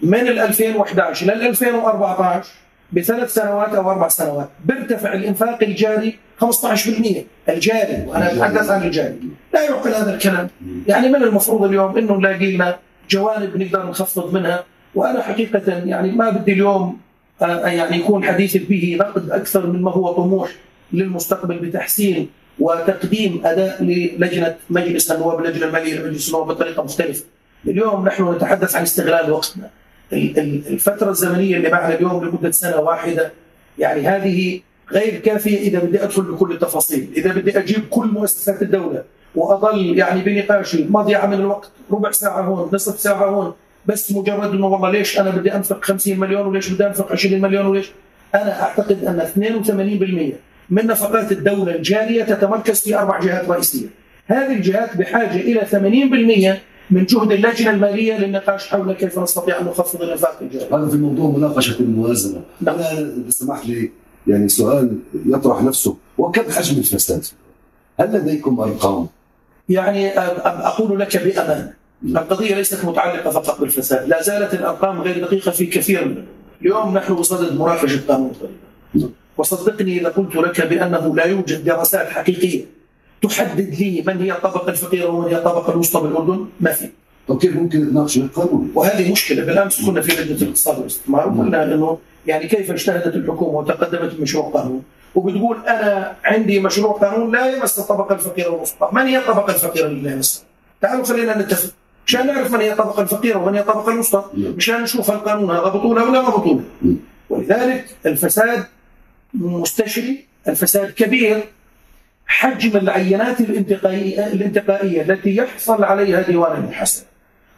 [0.00, 2.48] من ال 2011 لل 2014
[2.92, 4.48] بثلاث سنوات أو أربع سنوات.
[4.64, 6.46] بيرتفع الإنفاق الجاري 15%
[7.48, 9.16] الجاري وأنا أتحدث عن الجاري.
[9.54, 10.48] لا يعقل هذا الكلام.
[10.86, 12.78] يعني من المفروض اليوم إنه نلاقي لنا
[13.10, 16.98] جوانب نقدر نخفض منها؟ وأنا حقيقة يعني ما بدي اليوم
[17.42, 20.50] آه، يعني يكون حديثي به نقد أكثر مما هو طموح
[20.92, 27.24] للمستقبل بتحسين وتقديم أداء للجنة مجلس النواب اللجنه المالية لمجلس النواب بطريقة مختلفة.
[27.66, 29.70] اليوم نحن نتحدث عن استغلال وقتنا.
[30.12, 33.32] الفترة الزمنية اللي معنا اليوم لمدة سنة واحدة.
[33.78, 34.60] يعني هذه
[34.92, 39.02] غير كافية إذا بدي أدخل بكل التفاصيل، إذا بدي أجيب كل مؤسسات الدولة
[39.34, 41.70] وأظل يعني بنقاشي مضيعة من الوقت.
[41.90, 43.52] ربع ساعة هون نصف ساعة هون.
[43.86, 47.66] بس مجرد إنه والله ليش أنا بدي أنفق 50 مليون وليش بدي أنفق 20 مليون
[47.66, 47.90] وليش؟
[48.34, 50.34] أنا أعتقد أن 82%
[50.70, 53.86] من نفقات الدولة الجارية تتمركز في أربع جهات رئيسية.
[54.26, 60.02] هذه الجهات بحاجة إلى 80% من جهد اللجنة المالية للنقاش حول كيف نستطيع أن نخفض
[60.02, 60.74] الانفاق الجاري.
[60.74, 62.40] هذا في موضوع مناقشة الموازنة.
[62.60, 62.74] نعم.
[62.74, 63.90] أنا اذا سمحت لي
[64.26, 67.26] يعني سؤال يطرح نفسه وكم حجم الفساد؟
[68.00, 69.06] هل لديكم أرقام؟
[69.68, 71.72] يعني أقول لك بامانه
[72.04, 76.24] القضية ليست متعلقة فقط بالفساد لا زالت الأرقام غير دقيقة في كثير من
[76.62, 82.64] اليوم نحن بصدد مناقشة قانون الضريبة وصدقني إذا قلت لك بأنه لا يوجد دراسات حقيقية
[83.22, 86.88] تحدد لي من هي الطبقة الفقيرة ومن هي الطبقة الوسطى بالأردن؟ ما في.
[87.28, 89.44] طب كيف ممكن تناقش القانون؟ وهذه مشكلة.
[89.44, 94.82] بالأمس كنا في لجنه الاقتصاد والاستثمار وقلنا إنه يعني كيف اجتهدت الحكومة وتقدمت بمشروع قانون؟
[95.14, 100.02] وبتقول أنا عندي مشروع قانون لا يمس الطبقة الفقيرة والوسطى، من هي الطبقة الفقيرة اللي
[100.02, 100.44] لا يمسها؟
[100.80, 101.70] تعالوا خلينا نتفق.
[102.06, 106.04] مشان نعرف من هي الطبقة الفقيرة ومن هي الطبقة الوسطى مشان نشوف القانون هذا بطوله
[106.04, 106.62] ولا ما بطوله.
[107.30, 108.64] ولذلك الفساد
[109.34, 111.44] مستشري الفساد كبير.
[112.30, 117.06] حجم العينات الانتقائية, الانتقائية التي يحصل عليها ديوان المحاسبة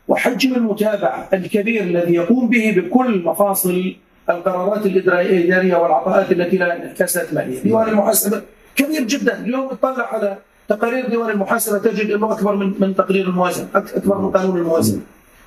[0.09, 3.95] وحجم المتابعة الكبير الذي يقوم به بكل مفاصل
[4.31, 8.43] القرارات الإدارية والعطاءات التي لها انعكاسات مالية ديوان المحاسبة
[8.77, 9.39] كبير جدا.
[9.41, 10.37] اليوم اطلع على
[10.69, 15.01] تقارير ديوان المحاسبة تجد أنه أكبر من من تقرير الموازنة أكبر من قانون الموازنة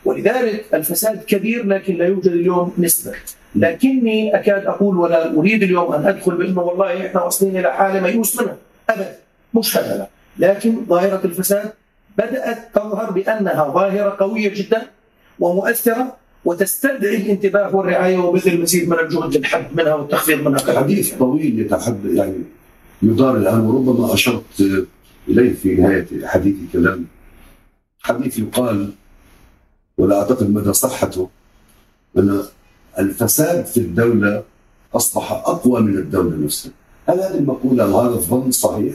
[0.05, 3.11] ولذلك الفساد كبير لكن لا يوجد اليوم نسبة.
[3.55, 8.41] لكني أكاد أقول ولا أريد اليوم أن أدخل بأنه والله إحنا واصلين إلى حالة ميؤوس
[8.41, 8.55] منها
[8.89, 9.15] أبدا
[9.53, 10.07] مش هذا لا
[10.47, 11.73] لكن ظاهرة الفساد
[12.17, 14.81] بدأت تظهر بأنها ظاهرة قوية جدا
[15.39, 20.79] ومؤثرة وتستدعي الانتباه والرعاية وبذل المزيد من الجهد للحد منها والتخفيض منها.
[20.79, 22.43] حديث طويل يتحدث يعني
[23.01, 24.43] يدار الآن وربما أشرت
[25.27, 27.05] إليه في نهاية حديثي كلام
[28.01, 28.91] حديث يقال
[29.97, 31.29] ولا أعتقد مدى صحته
[32.17, 32.43] أن
[32.99, 34.43] الفساد في الدولة
[34.95, 36.71] أصبح أقوى من الدولة نفسها.
[37.09, 38.93] هل هذه المقولة وهذا الظن صحيح؟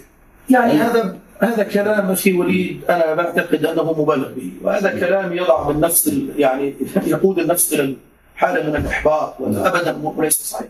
[0.51, 6.15] يعني هذا هذا كلام أخي وليد أنا بعتقد أنه مبالغ به وهذا كلام يضع بالنفس
[6.37, 6.75] يعني
[7.07, 7.97] يقود النفس إلى
[8.37, 10.69] حالة من الإحباط وهذا ابدا وليس صحيح.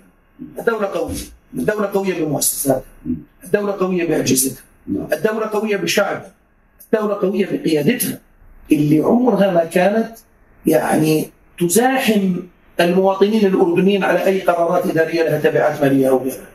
[0.59, 1.14] الدولة قوية
[1.55, 2.83] الدولة قوية بمؤسساتها
[3.44, 4.62] الدولة قوية بأجهزتها
[5.12, 6.33] الدولة قوية بشعبها
[6.92, 8.18] الدولة قوية بقيادتها
[8.72, 10.16] اللي عمرها ما كانت
[10.66, 12.37] يعني تزاحم
[12.81, 16.46] المواطنين الأردنيين على أي قرارات إدارية لها تبعات مالية أو غيرها.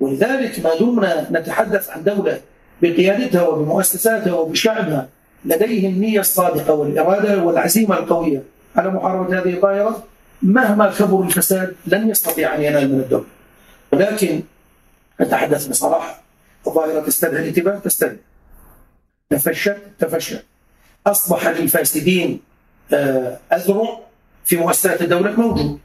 [0.00, 2.40] ولذلك ما دمنا نتحدث عن دولة
[2.82, 5.08] بقيادتها وبمؤسساتها وبشعبها
[5.44, 8.42] لديه النية الصادقة والإرادة والعزيمة القوية.
[8.76, 10.04] على محاربة هذه الظاهرة
[10.42, 13.24] مهما كبر الفساد لن يستطيع أن ينال من الدولة.
[13.92, 14.40] ولكن
[15.20, 16.22] أتحدث بصراحة
[16.66, 18.16] الظاهرة تستدعي الانتباه تستدعي
[19.30, 20.44] تفشت تفشت.
[21.06, 22.40] أصبح للفاسدين
[22.92, 23.98] آه، أذرع
[24.44, 25.78] في مؤسسات الدولة موجود.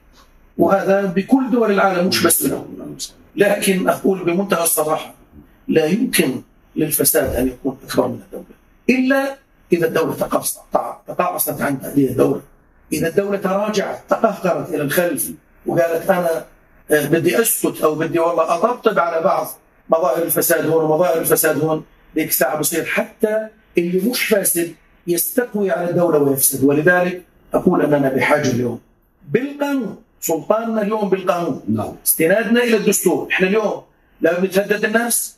[0.58, 2.98] وهذا بكل دول العالم مش بس منهم
[3.36, 5.14] لكن أقول بمنتهى الصراحة
[5.68, 6.42] لا يمكن
[6.76, 8.46] للفساد أن يكون أكبر من الدولة
[8.90, 9.36] إلا
[9.74, 10.16] إذا الدولة
[11.08, 12.42] تقاعست عن هذه الدولة
[12.94, 15.32] إذا الدولة تراجعت تقهقرت إلى الخلف
[15.66, 16.46] وقالت أنا
[16.92, 19.48] آه، بدي أسكت أو بدي والله أطبطب على بعض
[19.90, 21.84] مظاهر الفساد هون ومظاهر الفساد هون
[22.16, 24.76] ذيك الساعة بصير حتى اللي مش فاسد
[25.08, 26.64] يستقوي على الدولة ويفسد.
[26.64, 28.80] ولذلك أقول أننا بحاجة اليوم.
[29.30, 31.62] بالقانون سلطاننا اليوم بالقانون.
[31.68, 31.94] نعم.
[32.06, 33.28] استنادنا إلى الدستور.
[33.32, 33.82] إحنا اليوم
[34.22, 35.36] لا بنتهدد الناس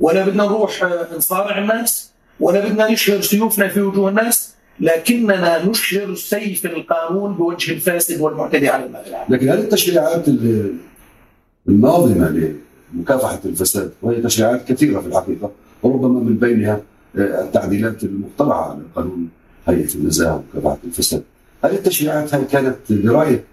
[0.00, 6.14] ولا بدنا نروح آه، نصارع الناس ولا بدنا نشهر سيوفنا في وجوه الناس لكننا نشهر
[6.14, 10.24] سيف القانون بوجه الفاسد والمعتدي على المال لكن هذه التشريعات
[11.68, 12.54] الناظمة
[12.94, 15.50] لمكافحة الفساد وهي تشريعات كثيرة في الحقيقة
[15.82, 16.80] وربما من بينها
[17.18, 19.28] آه، التعديلات المقترحة على قانون
[19.68, 21.22] هيئة النزاهه ومكافحه الفساد
[21.64, 23.44] هذه التشريعات هل كانت برايك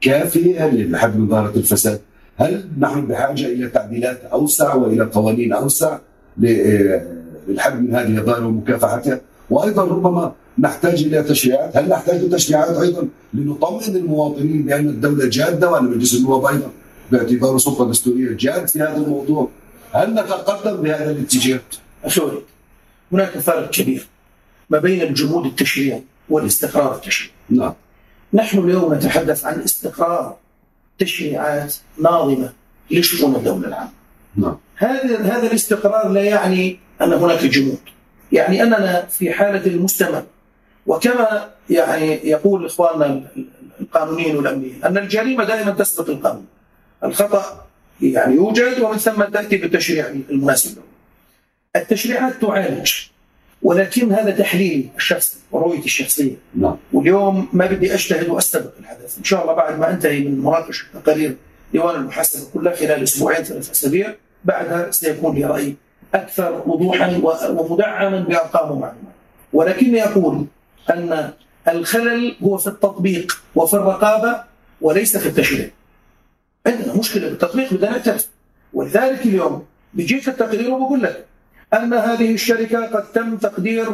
[0.00, 2.00] كافيه لحد من ظاهره الفساد؟
[2.36, 5.98] هل نحن بحاجة إلى تعديلات أوسع وإلى قوانين أوسع
[6.38, 13.96] للحد من هذه الظاهره ومكافحتها؟ وأيضا ربما نحتاج إلى تشريعات، هل نحتاج تشريعات أيضا لنطمئن
[13.96, 16.70] المواطنين بأن الدولة جادة وأن مجلس النواب أيضا
[17.12, 19.48] باعتباره سلطة دستورية جاد في هذا الموضوع؟
[19.92, 21.60] هل نتقدم بهذا الاتجاه؟
[22.04, 22.20] أخي
[23.12, 24.06] هناك فرق كبير
[24.70, 27.32] ما بين الجمود التشريعي والاستقرار التشريعي.
[27.50, 27.74] نعم.
[28.34, 30.36] نحن اليوم نتحدث عن استقرار
[30.98, 32.52] تشريعات ناظمة
[32.90, 33.90] لشؤون الدولة العامة.
[34.36, 34.56] نعم.
[34.76, 37.80] هذا هذا الاستقرار لا يعني أن هناك جمود.
[38.32, 40.24] يعني أننا في حالة المستمر
[40.86, 43.22] وكما يعني يقول إخواننا
[43.80, 46.46] القانونيين والامنيين أن الجريمة دائما تسبق القانون.
[47.04, 47.66] الخطأ
[48.00, 50.82] يعني يوجد ومن ثم تأتي بالتشريع المناسب له.
[51.76, 52.92] التشريعات تعالج
[53.62, 56.34] ولكن هذا تحليلي الشخصي ورؤيتي الشخصية.
[56.54, 56.76] نعم.
[56.92, 59.18] واليوم ما بدي أجتهد وأستبق الحدث.
[59.18, 61.36] إن شاء الله بعد ما أنتهي من مناقشة تقارير
[61.72, 64.14] ديوان المحاسبة كلها خلال أسبوعين ثلاث أسابيع
[64.44, 65.74] بعدها سيكون لي رأي
[66.14, 69.14] أكثر وضوحا ومدعما بأرقام ومعلومات.
[69.52, 70.46] ولكني أقول
[70.90, 71.32] أن
[71.68, 74.42] الخلل هو في التطبيق وفي الرقابة
[74.80, 75.70] وليس في التشريع.
[76.66, 78.28] عندنا مشكلة بالتطبيق بدنا نعترف.
[78.72, 79.64] ولذلك اليوم
[79.94, 81.26] بيجيك التقرير وبقول لك
[81.74, 83.86] أن هذه الشركة قد تم تقدير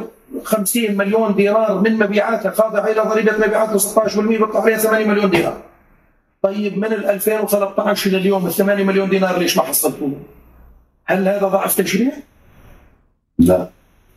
[0.44, 5.30] 50 مليون دينار من مبيعاتها خاضعة إلى ضريبة مبيعات ل 16% بيطلع عليها 8 مليون
[5.30, 5.60] دينار.
[6.42, 10.12] طيب من ال 2013 إلى اليوم ال 8 مليون دينار ليش ما حصلتوه؟
[11.04, 12.12] هل هذا ضعف تشريع؟
[13.38, 13.68] لا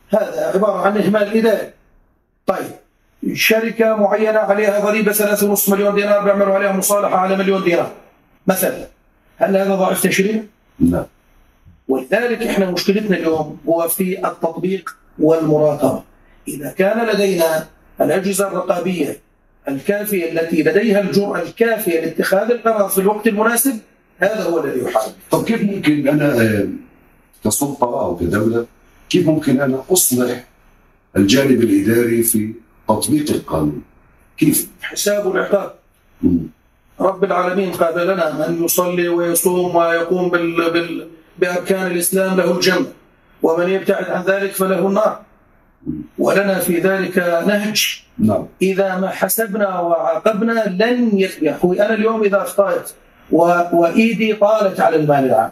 [0.10, 1.72] هذا عبارة عن إهمال إداري
[2.46, 2.72] طيب
[3.34, 7.92] شركة معينة عليها ضريبة 3.5 مليون دينار بيعملوا عليها مصالحة على مليون دينار
[8.48, 8.88] مثلا
[9.38, 10.44] هل هذا ضعف تشريع؟
[10.80, 11.06] لا
[11.88, 16.04] ولذلك إحنا مشكلتنا اليوم هو في التطبيق والمراقبة
[16.48, 17.68] إذا كان لدينا
[18.02, 19.20] الأجهزة الرقابية
[19.68, 23.80] الكافية التي لديها الجرأة الكافية لاتخاذ القرار في الوقت المناسب
[24.20, 26.70] هذا هو الذي يحارب طب كيف ممكن أنا
[27.46, 28.66] كسلطة أو كدولة
[29.10, 30.44] كيف ممكن أنا أصلح
[31.18, 32.54] الجانب الإداري في
[32.88, 33.82] تطبيق القانون؟
[34.38, 35.74] كيف؟ حساب العقاب.
[37.00, 40.72] رب العالمين قال لنا من يصلي ويصوم ويقوم بال...
[40.72, 41.08] بال...
[41.40, 42.88] بأركان الإسلام له الجنة
[43.44, 45.20] ومن يبتعد عن ذلك فله النار.
[46.20, 47.18] ولنا في ذلك
[47.48, 48.02] نهج.
[48.20, 48.46] نعم.
[48.62, 52.92] إذا ما حسبنا وعاقبنا لن ي- يا أخوي أنا اليوم إذا أخطأت.
[53.32, 55.52] وإيدي طالت على المال العام.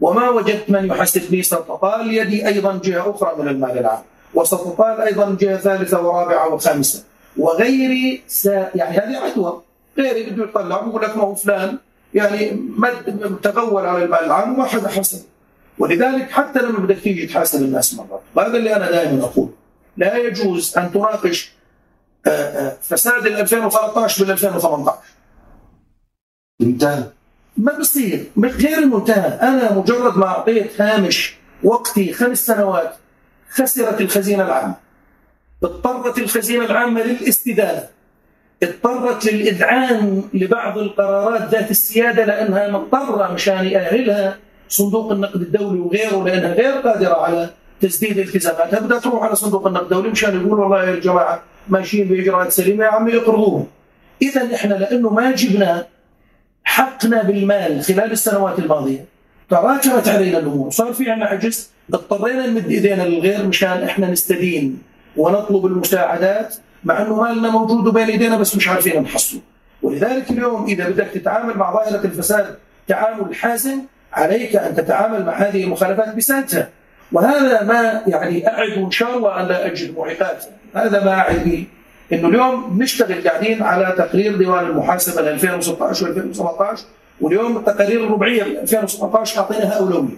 [0.00, 4.02] وما وجدت من يحاسبني ستطال يدي أيضا جهة أخرى من المال العام.
[4.34, 7.04] وستطال أيضا جهة ثالثة ورابعة وخامسة.
[7.36, 8.46] وغيري س...
[8.46, 9.62] يعني هذه عدوى.
[9.98, 11.78] غيري بده يطلع بيقول لك ما هو فلان.
[12.14, 15.22] يعني مد تغول على المال العام وما حدا حسب
[15.78, 18.22] ولذلك حتى لما بدك تيجي تحاسب الناس مرات.
[18.34, 19.50] وهذا اللي أنا دائما أقول
[19.96, 21.52] لا يجوز أن تناقش
[22.26, 24.98] آه، آه، فساد ال 2013 بال 2018
[26.60, 27.04] انتهى.
[27.56, 28.24] ما بصير.
[28.38, 29.38] غير المنتهى.
[29.42, 32.94] أنا مجرد ما أعطيت هامش وقتي خمس سنوات
[33.50, 34.74] خسرت الخزينة العامة.
[35.62, 37.88] اضطرت الخزينة العامة للاستدانه
[38.62, 44.36] اضطرت للإذعان لبعض القرارات ذات السيادة لأنها مضطرة مشان يأهلها
[44.68, 47.50] صندوق النقد الدولي وغيره لأنها غير قادرة على
[47.80, 48.80] تسديد التزاماتها.
[48.80, 52.90] بدها تروح على صندوق النقد الدولي مشان يقول والله يا جماعة ماشيين بإجراءات سليمة يا
[52.90, 53.66] عمي اقرضوهم.
[54.22, 55.86] اذا إحنا لأنه ما جبنا
[56.64, 59.04] حقنا بالمال خلال السنوات الماضية
[59.50, 60.70] تراكمت علينا الأمور.
[60.70, 64.82] صار في عندنا عجز اضطرينا نمد إيدينا للغير مشان إحنا نستدين
[65.16, 66.54] ونطلب المساعدات.
[66.84, 69.40] مع أنه مالنا موجود بين إيدينا بس مش عارفين نحصله.
[69.82, 72.56] ولذلك اليوم إذا بدك تتعامل مع ظاهرة الفساد
[72.88, 73.78] تعامل حازم
[74.12, 76.68] عليك أن تتعامل مع هذه المخالفات بسنتها
[77.12, 80.44] وهذا ما يعني أعد إن شاء الله أن لا أجد معيقات.
[80.74, 81.64] هذا ما أعد
[82.12, 86.78] إنه اليوم بنشتغل قاعدين على تقرير ديوان المحاسبة ل 2016 و2017
[87.20, 90.16] واليوم التقارير الربعية ل 2017 أعطيناها أولوية.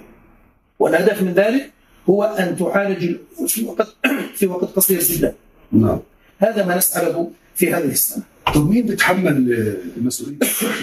[0.79, 1.71] والهدف من ذلك
[2.11, 3.97] هو أن تعالج في وقت
[4.35, 5.35] في وقت قصير جدا.
[5.73, 5.99] نعم.
[6.41, 8.23] هذا ما نسعى له في هذه السنة.
[8.55, 10.37] طب مين بيتحمل مسؤوليه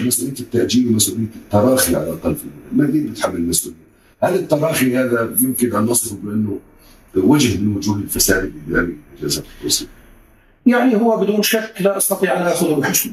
[0.06, 3.78] مسؤولية التاجيل ومسؤولية التراخي على الاقل في مين بيتحمل المسؤولية؟
[4.22, 6.58] هل التراخي هذا يمكن أن نصفه بأنه
[7.16, 9.44] وجه من وجوه الفساد الاداري جزاك.
[10.66, 13.12] يعني هو بدون شك لا أستطيع أن آخذه بحسن.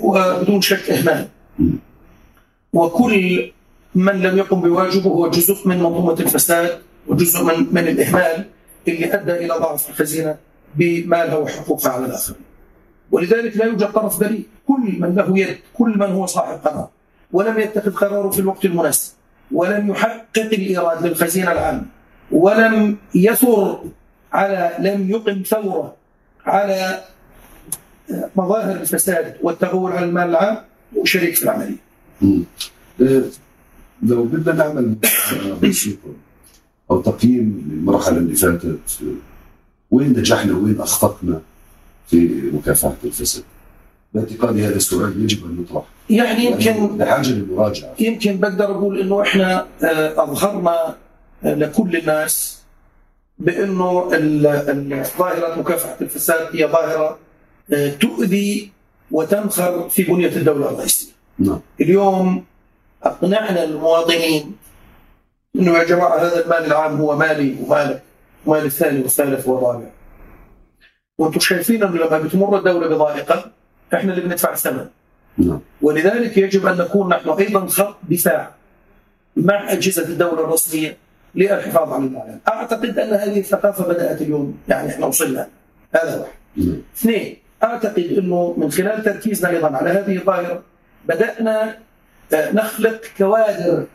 [0.00, 1.28] هو بدون شك إهمال.
[2.72, 3.50] وكل
[3.94, 8.44] من لم يقم بواجبه هو جزء من منظومة الفساد وجزء من من الإهمال
[8.88, 10.00] اللي أدى إلى ضعف
[10.76, 12.40] الخزينه بمالها وحقوقها على الآخرين.
[13.10, 16.88] ولذلك لا يوجد طرف بريء، كل من له يد، كل من هو صاحب قرار
[17.32, 19.12] ولم يتخذ قراره في الوقت المناسب
[19.52, 21.86] ولم يحقق الإيراد للخزينة العامة
[22.30, 23.84] ولم يثر
[24.32, 25.94] على لم يقم ثورة
[26.46, 27.04] على
[28.36, 30.58] مظاهر الفساد والتغول على المال العام
[30.96, 31.76] وشريك في العملية.
[32.22, 32.42] مم.
[33.02, 33.22] آه،
[34.02, 34.94] لو بدنا نعمل
[35.62, 36.14] بسيطة
[36.90, 39.29] أو تقييم للمرحلة اللي فاتت آه،
[39.90, 41.40] وين نجحنا وين أخطأنا
[42.08, 43.44] في مكافحة الفساد؟
[44.14, 49.66] باعتقادي هذا السؤال يجب أن يطرح يعني يمكن لحاجة للمراجعة يمكن بقدر أقول إنه إحنا
[49.84, 50.96] آه، أظهرنا
[51.44, 52.60] آه، لكل الناس
[53.38, 54.08] بإنه
[55.18, 57.18] ظاهرة مكافحة الفساد هي ظاهرة
[57.72, 58.70] آه، تؤذي
[59.10, 61.12] وتنخر في بنية الدولة الرئيسية.
[61.38, 62.44] نعم اليوم
[63.02, 64.56] أقنعنا المواطنين
[65.56, 68.02] إنه يا جماعة هذا المال العام هو مالي ومالك
[68.46, 69.86] ومال الثاني والثالث والرابع.
[71.18, 73.44] وأنتم شايفين انه لما بتمر الدولة بضائقة
[73.94, 74.86] إحنا اللي بندفع الثمن.
[75.38, 78.50] نعم ولذلك يجب أن نكون نحن أيضا خط دفاع
[79.36, 80.96] مع أجهزة الدولة الرسمية
[81.34, 82.38] للحفاظ على المال.
[82.48, 85.48] أعتقد أن هذه الثقافة بدأت اليوم يعني إحنا وصلنا
[85.94, 86.32] هذا واحد.
[86.56, 90.62] نعم اثنين أعتقد إنه من خلال تركيزنا أيضا على هذه الظاهرة
[91.08, 91.78] بدأنا
[92.34, 93.86] آه، نخلق كوادر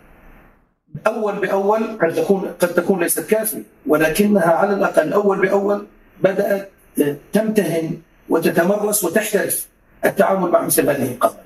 [1.07, 5.85] اول بأول قد تكون قد تكون ليست كافية ولكنها على الأقل أول بأول
[6.21, 6.69] بدأت
[7.01, 7.97] آه، تمتهن
[8.29, 9.67] وتتمرس وتحترف
[10.05, 11.45] التعامل مع مثل هذه القضايا.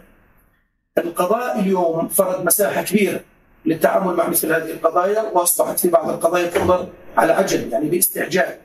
[0.98, 3.20] القضاء اليوم فرض مساحة كبيرة
[3.66, 6.88] للتعامل مع مثل هذه القضايا وأصبحت في بعض القضايا تنظر
[7.18, 8.56] على عجل يعني باستعجال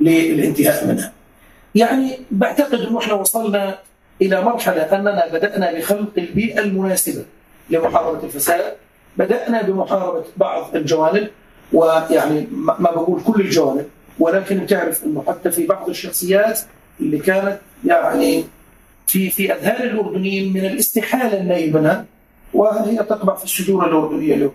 [0.00, 1.12] للانتهاء منها.
[1.74, 3.78] يعني بعتقد أنه إحنا وصلنا
[4.22, 7.24] إلى مرحلة أننا بدأنا بخلق البيئة المناسبة
[7.70, 8.74] لمحاربة الفساد،
[9.18, 11.28] بدأنا بمحاربة بعض الجوانب
[11.72, 13.86] ويعني ما بقول كل الجوانب
[14.18, 16.60] ولكن تعرف إنه حتى في بعض الشخصيات
[17.00, 18.44] اللي كانت يعني
[19.06, 21.42] في في أذهان الأردنيين من الاستحالة
[21.72, 22.04] منها
[22.54, 24.52] وهي تقبع في الصدور الأردنية اليوم.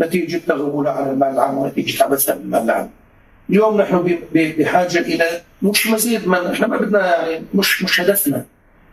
[0.00, 2.90] نتيجة تغولها على المال العام ونتيجة عبثها بالمال العام.
[3.50, 5.24] اليوم نحن بحاجة إلى
[5.62, 8.44] مش مزيد من إحنا ما بدنا يعني مش مش هدفنا.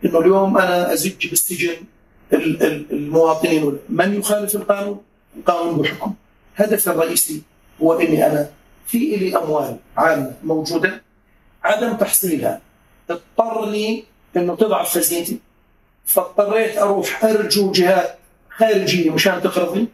[0.04, 1.72] إنه اليوم أنا أزج بالسجن
[2.32, 4.98] ال- ال- المواطنين من يخالف القانون؟
[5.36, 6.14] القانون بحكم
[6.56, 7.42] هدفي الرئيسي
[7.82, 8.50] هو إني أنا
[8.86, 11.02] في إلي أموال عامة موجودة.
[11.64, 12.60] عدم تحصيلها.
[13.10, 14.04] اضطرني
[14.36, 15.38] إنه تضعف خزينتي.
[16.06, 18.18] فاضطريت أروح أرجو جهات
[18.50, 19.88] خارجية مشان تقرضني.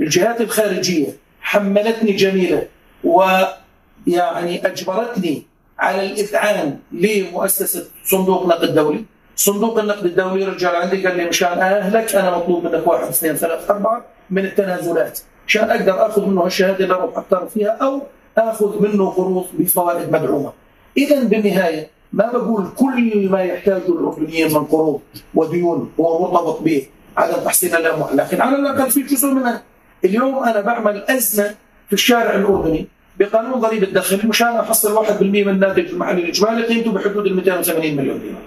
[0.00, 2.68] الجهات الخارجية حملتني جميلة
[3.04, 5.42] ويعني أجبرتني
[5.78, 9.04] على الإذعان لمؤسسة صندوق نقد دولي.
[9.36, 13.70] صندوق النقد الدولي رجع عندي قال لي مشان أهلك أنا مطلوب منك واحد اثنين ثلاث
[13.70, 14.04] أربعة.
[14.32, 18.02] من التنازلات مشان أقدر آخذ منه هالشهادة اللي أروح اقترض فيها أو
[18.38, 20.52] آخذ منه قروض بفوائد مدعومة.
[20.96, 25.00] اذا بالنهاية ما بقول كل ما يحتاجه الاردنيين من قروض
[25.34, 29.62] وديون هو مرتبط به عدم تحصيل الأموال، لكن على الأقل في جزء منها.
[30.04, 31.54] اليوم أنا بعمل أزمة
[31.86, 32.86] في الشارع الأردني
[33.18, 38.20] بقانون ضريبه الدخل مشان أحصل 1% من الناتج المحلي الإجمالي قيمته بحدود ال 280 مليون
[38.20, 38.42] دينار.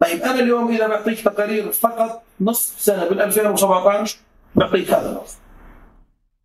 [0.00, 4.18] طيب أنا اليوم إذا بعطيك تقارير فقط نصف سنة بال 2017
[4.54, 5.36] بعطيك هذا الوصف.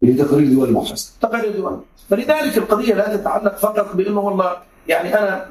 [0.03, 1.11] هي تقارير دول المحاسبة.
[1.21, 1.79] تقارير ديوان
[2.09, 5.49] فلذلك القضية لا تتعلق فقط بأنه والله يعني أنا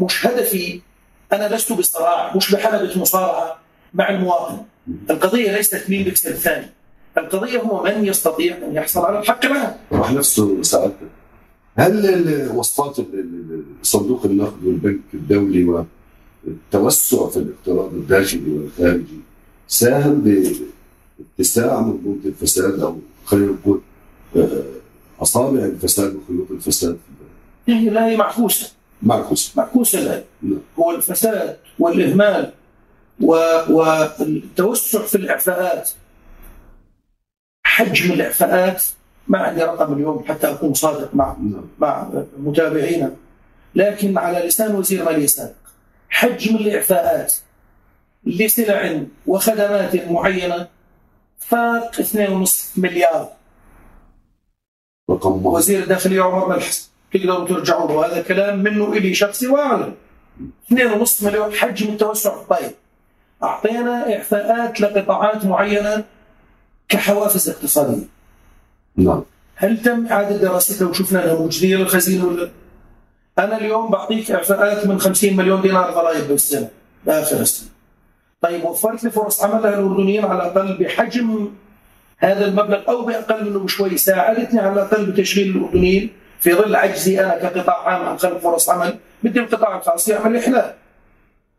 [0.00, 0.80] مش هدفي
[1.32, 3.56] أنا لست بصراع مش بحلبة مصارعة
[3.94, 4.58] مع المواطن.
[5.10, 6.66] القضية ليست مين بيكسب الثاني.
[7.18, 10.94] القضية هو من يستطيع أن يحصل على الحق العام راح نفسه سألتك
[11.76, 15.64] هل ال- وصفات ال- ال- صندوق النقد والبنك الدولي
[16.44, 19.20] والتوسع في الاقتراض الداخلي والخارجي
[19.68, 20.20] ساهم
[21.18, 23.80] باتساع منظومه الفساد أو خلينا نقول
[24.36, 24.62] آه،
[25.22, 26.98] أصابع الفساد وخيوط الفساد؟
[27.68, 30.58] هي لا هي معكوسة معكوس معكوسة لا نعم.
[30.78, 32.52] هو الفساد والإهمال
[33.20, 35.90] و- والتوسع في الإعفاءات
[37.66, 38.82] حجم الإعفاءات
[39.28, 41.64] ما عندي رقم اليوم حتى أكون صادق مع نعم.
[41.78, 42.08] مع
[42.38, 43.14] متابعينا
[43.74, 45.52] لكن على لسان وزير ماليه سابق
[46.08, 47.34] حجم الإعفاءات
[48.24, 50.68] لسلع وخدمات معينة
[51.38, 53.28] فاق 2.5 مليار.
[55.10, 58.06] رقم وزير الداخليه عمر ملحس تقدروا ترجعوا له.
[58.06, 59.94] هذا كلام منه إلي شخصي واعلن
[60.72, 62.70] 2.5 مليون حجم التوسع طيب
[63.42, 66.04] أعطينا اعفاءات لقطاعات معينة
[66.88, 68.06] كحوافز اقتصادية.
[68.96, 69.22] نعم.
[69.54, 72.50] هل تم إعادة دراستها وشفنا انها موجوديه للخزينه ولا؟ لا؟
[73.44, 76.68] أنا اليوم بعطيك اعفاءات من 50 مليون دينار ضرائب بالسنة.
[77.06, 77.68] بآخر السنة.
[78.40, 81.50] طيب وفرت لي فرص عمل للاردنيين على الأقل بحجم
[82.18, 87.38] هذا المبلغ أو بأقل منه بشوي ساعدتني على الأقل بتشغيل الأردنيين في ظل عجزي أنا
[87.38, 90.74] كقطاع عام عن خلق فرص عمل بدي القطاع الخاص يعمل احلال.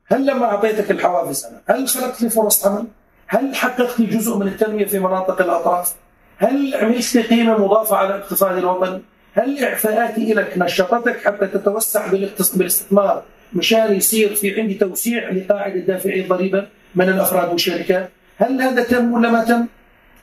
[0.06, 2.88] هل لما أعطيتك الحوافز أنا هل خلقت لي فرص عمل؟
[3.28, 5.96] هل حققت لي جزء من التنمية في مناطق الأطراف؟
[6.38, 9.02] هل عملت لي قيمة مضافة على الاقتصاد الوطني؟
[9.34, 13.24] هل إعفاءاتي لك نشطتك حتى تتوسع بالاستثمار
[13.54, 19.32] مشان يصير في عندي توسيع لقاعدة دافعي الضريبه من الأفراد والشركات؟ هل هذا تم ولا
[19.32, 19.66] ما تم؟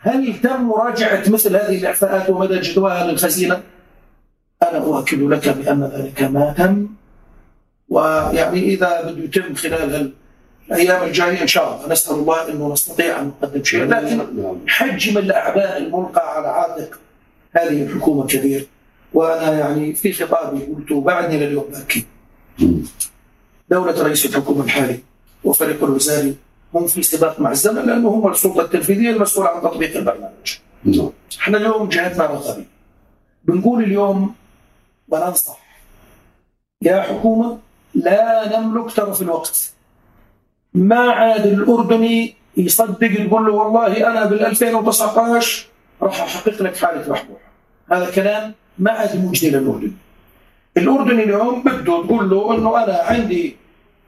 [0.01, 3.63] هل تم مراجعة مثل هذه الإعفاءات ومدى جدواها للخزينه؟
[4.63, 6.89] أنا أؤكد لك بأن ذلك ما تم
[7.89, 10.13] ويعني إذا بده يتم خلال
[10.71, 14.59] الأيام الجاية إن شاء الله نسأل الله إنه نستطيع أن نقدم شيء لكن نعم.
[14.67, 16.99] حجم الاعباء الملقى على عاتق
[17.53, 18.67] هذه الحكومة كبير
[19.15, 22.03] وأنا يعني في خطابي قلته بعدني لليوم باكد
[23.71, 24.99] دولة رئيس الحكومة الحالي
[25.45, 26.37] وفريق الوزاري
[26.75, 30.59] هم في سباق مع الزمن لأنه هم السلطة التنفيذية المسؤولة عن تطبيق البرنامج.
[30.85, 31.11] نعم.
[31.41, 32.65] إحنا اليوم جهتنا رغبه
[33.45, 34.35] بنقول اليوم
[35.09, 35.59] وننصح
[36.83, 37.59] يا حكومة
[37.95, 39.73] لا نملك ترف الوقت.
[40.75, 45.67] ما عاد الأردني يصدق يقول له والله أنا بال 2019
[46.03, 47.39] راح أحقق لك حالة محبوب
[47.93, 49.93] هذا كلام ما عاد مجدي للأردني.
[50.77, 53.57] الأردني اليوم بده تقول له إنه أنا عندي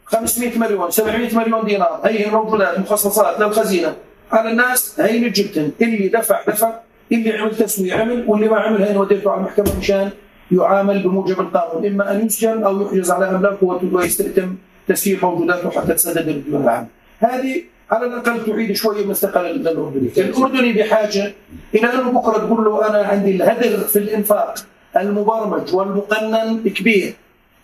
[0.05, 2.01] 500 مليون 700 مليون دينار.
[2.05, 3.95] هي موجودات مخصصات للخزينة.
[4.33, 5.71] على الناس هي اللي جبتن.
[5.83, 6.73] اللي دفع دفع.
[7.13, 10.11] اللي عمل تسوية عمل واللي ما عمل هي وديته على المحكمة مشان
[10.53, 11.87] يعامل بموجب القانون.
[11.87, 14.57] إما أن يسجن أو يحجز على املاكه ويستتم
[14.89, 16.87] تسيير موجوداته حتى تسدد الديون العامه.
[17.19, 21.33] هذه على الأقل تعيد شوية من الثقه للاردني، الأردني بحاجة
[21.75, 24.55] إلى انه بكرة تقول له أنا عندي الهدر في الإنفاق.
[24.97, 27.15] المبرمج والمقنن كبير.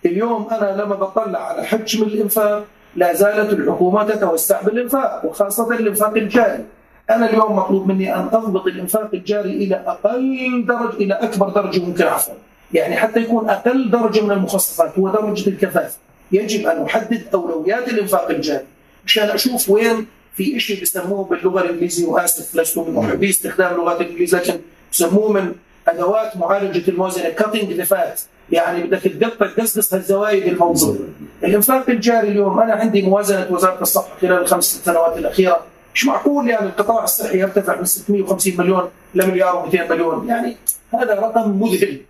[0.06, 2.64] اليوم أنا لما بطلع على حجم الإنفاق
[2.96, 6.64] لا زالت الحكومة تتوسع بالإنفاق وخاصة الإنفاق الجاري.
[7.10, 12.04] أنا اليوم مطلوب مني أن أضبط الإنفاق الجاري إلى أقل درجه إلى أكبر درجة ممكن
[12.04, 12.34] عفوا
[12.72, 15.96] يعني حتى يكون أقل درجة من المخصصات هو درجة الكفاف
[16.32, 18.64] يجب أن أحدد أولويات الإنفاق الجاري
[19.06, 20.06] مشان أشوف وين
[20.36, 24.60] في شيء بيسموه باللغة الإنجليزية وآسف لست من محبي استخدام اللغات الإنجليزية لكن
[24.92, 25.52] بسموه من
[25.88, 28.20] أدوات معالجة الموازنه cutting the fat
[28.52, 31.00] يعني بدك تقطع تقصقص هالزوايد الموجوده
[31.44, 35.60] الإنفاق الجاري اليوم أنا عندي موازنة وزارة الصحة خلال الخمس سنوات الأخيرة.
[35.94, 40.28] مش معقول يعني القطاع الصحي يرتفع من 650 مليون لمليار و200 مليون.
[40.28, 40.56] يعني
[40.94, 42.00] هذا رقم مذهل.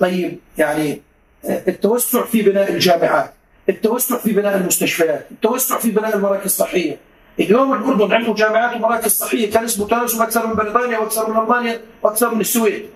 [0.00, 1.02] طيب يعني
[1.44, 3.34] التوسع في بناء الجامعات
[3.68, 6.96] التوسع في بناء المستشفيات التوسع في بناء المراكز الصحية.
[7.40, 11.80] اليوم الأردن عنده جامعات ومراكز صحية كان اسمه تناسب أكثر من بريطانيا وأكثر من ألمانيا
[12.02, 12.86] وأكثر من السويد.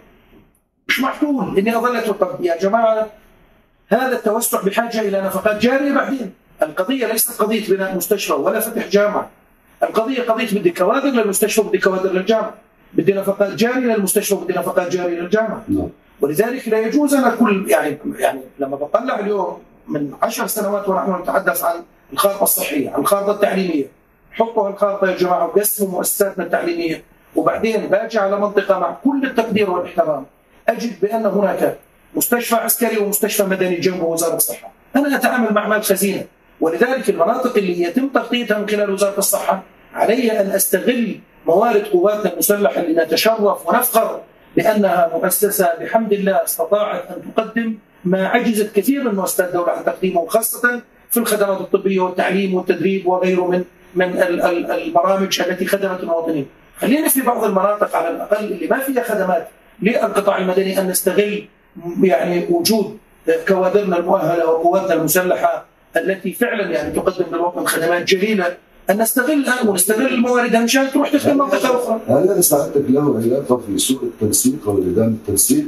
[0.89, 3.07] مش معقول إني اظل طب يا جماعة
[3.89, 6.33] هذا التوسع بحاجة إلى نفقات جارية بعدين.
[6.63, 9.31] القضية ليست قضية بناء مستشفى ولا فتح جامعة.
[9.83, 12.55] القضية قضية بدي كوادر للمستشفى بدي كوادر للجامعة.
[12.93, 15.65] بدي نفقات جارية للمستشفى بدي نفقات جارية للجامعة.
[15.69, 15.89] نعم.
[16.21, 19.59] ولذلك لا يجوز أنا كل يعني يعني لما بطلع اليوم
[19.89, 21.83] من عشر سنوات ونحن نتحدث عن
[22.13, 23.87] الخارطة الصحية عن الخارطة التعليمية
[24.33, 27.03] حطوا هالخارطة يا جماعة وقسموا مؤسساتنا التعليمية
[27.37, 30.27] وبعدين باجي على منطقة مع كل التقدير والاحترام.
[30.69, 31.77] أجد بأن هناك
[32.15, 36.25] مستشفى عسكري ومستشفى مدني جنب وزارة الصحة أنا أتعامل مع مال خزينة
[36.61, 39.63] ولذلك المناطق اللي يتم تغطيتها من خلال وزارة الصحة
[39.95, 44.21] علي أن أستغل موارد قواتنا المسلحة اللي نتشرف ونفخر
[44.57, 50.21] بأنها مؤسسة بحمد الله استطاعت أن تقدم ما عجزت كثير من مؤسسات الدولة عن تقديمه
[50.21, 54.23] وخاصه في الخدمات الطبية والتعليم والتدريب وغيره من من
[54.71, 56.47] البرامج التي خدمت المواطنين.
[56.79, 59.49] خلينا في بعض المناطق على الأقل اللي ما فيها خدمات
[59.83, 61.45] للقطاع المدني أن نستغل
[62.03, 62.99] يعني وجود
[63.49, 65.65] كوادرنا المؤهلة وقواتنا المسلحة
[65.97, 68.57] التي فعلا يعني تقدم للوطن خدمات جليلة
[68.91, 72.01] أن نستغلها ونستغل الموارد مشان تروح تخدم منطقة أخرى.
[72.09, 75.65] هل سعادتك له علاقه في سوء التنسيق أو انعدام التنسيق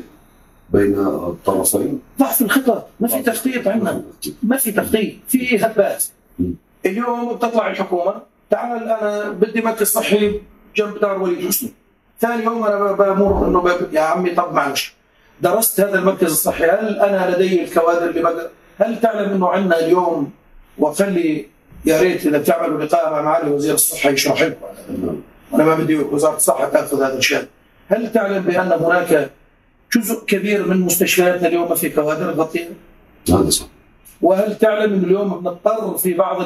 [0.70, 4.02] بين الطرفين؟ ضعف الخطط، ما في تخطيط عندنا،
[4.42, 6.04] ما في تخطيط، في هبات.
[6.86, 8.14] اليوم بتطلع الحكومة
[8.50, 10.40] تعال أنا بدي مركز صحي
[10.76, 11.72] جنب دار وليد حسني.
[12.21, 14.95] ثاني يوم أنا بمر إنه يا عمي طب معلش
[15.41, 18.49] درست هذا المركز الصحي هل أنا لدي الكوادر اللي بقدر
[18.79, 20.31] هل تعلم إنه عندنا اليوم؟
[20.79, 21.47] وخلي
[21.85, 24.67] يا ريت إذا بتعملوا لقاء مع معالي وزير الصحة يشرح لكم
[25.55, 27.47] أنا ما بدي وزارة الصحة تأخذ هذا الشان
[27.89, 29.31] هل تعلم بأن هناك
[29.97, 32.69] جزء كبير من مستشفياتنا اليوم في كوادر تغطيها؟
[33.29, 33.67] هذا صح.
[34.23, 36.43] وهل تعلم انه اليوم بنضطر في بعض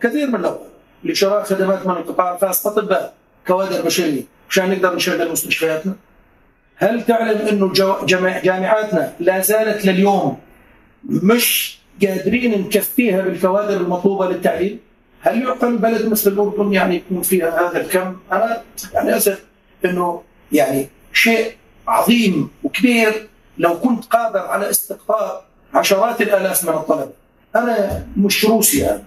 [0.00, 0.60] كثير من الاوقات
[1.04, 3.14] لشراء خدمات من القطاع الخاص؟ اطباء
[3.46, 5.94] كوادر بشريه مشان نقدر نشغل مستشفياتنا؟
[6.76, 7.72] هل تعلم إنه
[8.44, 10.38] جامعاتنا لا زالت لليوم
[11.04, 14.78] مش قادرين نكفيها بالكوادر المطلوبة للتعليم؟
[15.20, 18.62] هل يعقل بلد مثل الأردن يعني يكون فيها هذا الكم؟ أنا
[18.94, 19.44] يعني أسف
[19.84, 20.22] إنه
[20.52, 21.52] يعني شيء
[21.88, 23.28] عظيم وكبير
[23.58, 25.40] لو كنت قادر على استقطاب
[25.74, 27.12] عشرات الآلاف من الطلبة.
[27.56, 29.04] أنا مش روسيا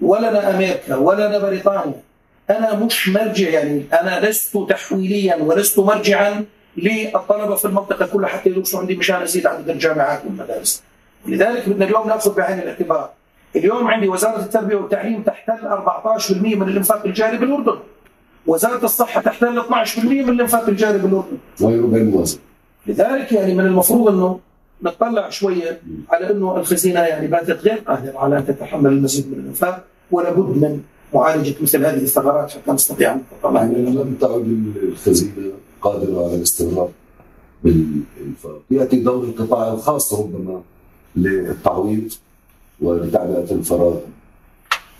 [0.00, 2.02] ولا أنا أمريكا ولا أنا بريطانيا.
[2.50, 6.44] أنا مش مرجع يعني أنا لست تحويليا ولست مرجعا
[6.76, 10.82] للطلبة في المنطقة كلها حتى يدرسوا عندي مشان أزيد عدد الجامعات والمدارس.
[11.26, 13.10] لذلك بدنا اليوم نأخذ بعين الاعتبار.
[13.56, 17.78] اليوم عندي وزارة التربية والتعليم تحتل 14% من الإنفاق الجاري بالأردن.
[18.46, 21.38] وزارة الصحة تحتل 12% من الإنفاق الجاري بالأردن.
[21.60, 22.38] ويربى الموازن
[22.86, 24.40] لذلك يعني من المفروض إنه
[24.82, 25.80] نطلع شوية
[26.10, 30.80] على إنه الخزينة يعني باتت غير قادره على ان تتحمل المزيد من الإنفاق ولابد من
[31.14, 35.32] معالجة مثل هذه الثغرات حتى نستطيع أن نطلع يعني لم تعد الخزينة
[35.80, 36.88] قادرة على الاستمرار
[37.64, 40.62] بالانفاق يأتي دور القطاع الخاص ربما
[41.16, 42.12] للتعويض
[42.80, 43.96] ولتعبئة الفراغ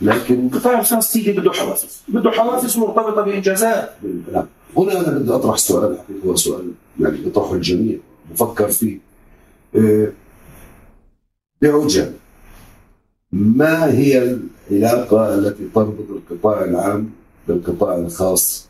[0.01, 3.91] لكن القطاع الخاص تيجي بده حوافز بده حوافز مرتبطة بإنجازات.
[4.33, 4.47] نعم.
[4.77, 7.97] هنا أنا بدي أطرح سؤال الحقيقة هو سؤال يعني يطرحه الجميع
[8.31, 8.99] بفكر فيه.
[11.63, 12.13] بعجاله
[13.33, 14.37] ما هي
[14.71, 17.11] العلاقة التي تربط القطاع العام
[17.49, 18.67] بالقطاع الخاص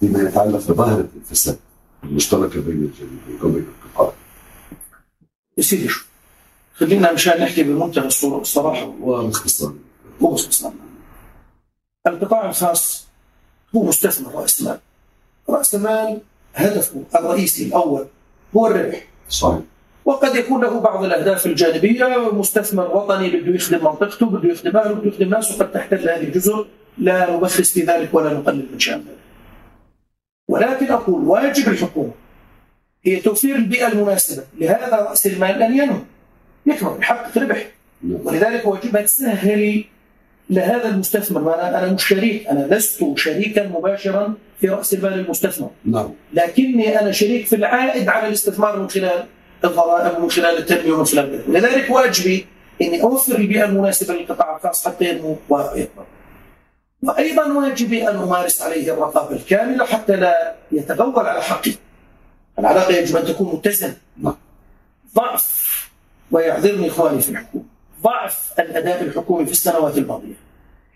[0.00, 1.58] فيما يتعلق بظاهرة الفساد
[2.04, 4.12] المشتركة بين الجميع وبين القطاع.
[5.58, 6.04] يا سيدي شو
[6.74, 9.74] خلينا مشان نحكي بمنتهى الصراحة وباختصار
[10.20, 10.72] وباختصار
[12.06, 13.06] القطاع الخاص
[13.76, 14.78] هو مستثمر رأس مال.
[15.48, 16.20] رأس المال
[16.54, 18.06] هدفه الرئيسي الأول
[18.56, 19.08] هو الربح.
[19.28, 19.60] صحيح.
[20.04, 25.08] وقد يكون له بعض الأهداف الجانبية مستثمر وطني بده يخدم منطقته بده يخدم أهله بده
[25.08, 26.66] يخدم ناسه قد تحتل هذه الجزر.
[26.98, 29.18] لا نبخس في ذلك ولا نقلل من شان ذلك
[30.48, 32.12] ولكن أقول واجب الحكومة
[33.02, 34.42] هي توفير البيئة المناسبة.
[34.60, 36.00] لهذا رأس المال ان ينمو
[36.66, 37.66] يكبر يحقق ربح
[38.24, 39.84] ولذلك واجبها تسهل
[40.50, 41.54] لهذا المستثمر.
[41.54, 45.70] أنا أنا مش شريك أنا لست شريكا مباشرا في رأس المال المستثمر.
[45.84, 46.10] نعم.
[46.34, 49.24] لكني أنا شريك في العائد على الاستثمار من خلال
[49.64, 52.46] الضرائب ومن خلال التنميه ومن خلال لذلك واجبي
[52.82, 56.04] إني أوفر البيئه المناسبه للقطاع الخاص حتى ينمو ويكبر.
[57.02, 61.72] وأيضا واجبي أن أمارس عليه الرقابة الكاملة حتى لا يتغول على حقي.
[62.58, 63.96] العلاقة يجب أن تكون متزنة.
[65.16, 65.72] ضعف
[66.30, 67.64] ويعذرني إخواني في الحكومة
[68.02, 70.34] ضعف الأداء الحكومي في السنوات الماضية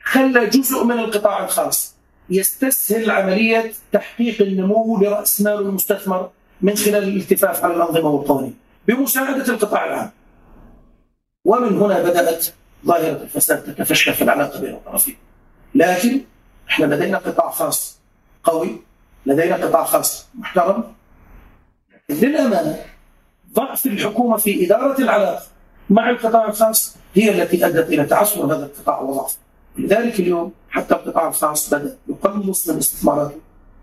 [0.03, 1.95] خلى جزء من القطاع الخاص
[2.31, 6.31] يستسهل عملية تحقيق النمو لرأس مال المستثمر
[6.61, 8.57] من خلال الالتفاف على الأنظمة والقوانين
[8.89, 10.11] بمساعدة القطاع العام.
[11.45, 12.47] ومن هنا بدأت
[12.87, 15.17] ظاهرة الفساد تتفشى في العلاقة بين الطرفين.
[15.75, 16.21] لكن
[16.69, 17.99] إحنا لدينا قطاع خاص
[18.45, 18.83] قوي،
[19.27, 20.85] لدينا قطاع خاص محترم.
[22.09, 22.79] للأمانة
[23.55, 25.43] ضعف الحكومة في إدارة العلاقة
[25.91, 29.39] مع القطاع الخاص هي التي أدت إلى تعثر هذا القطاع وضعفه.
[29.79, 33.39] لذلك اليوم حتى القطاع الخاص بدأ يقلص من استثماراته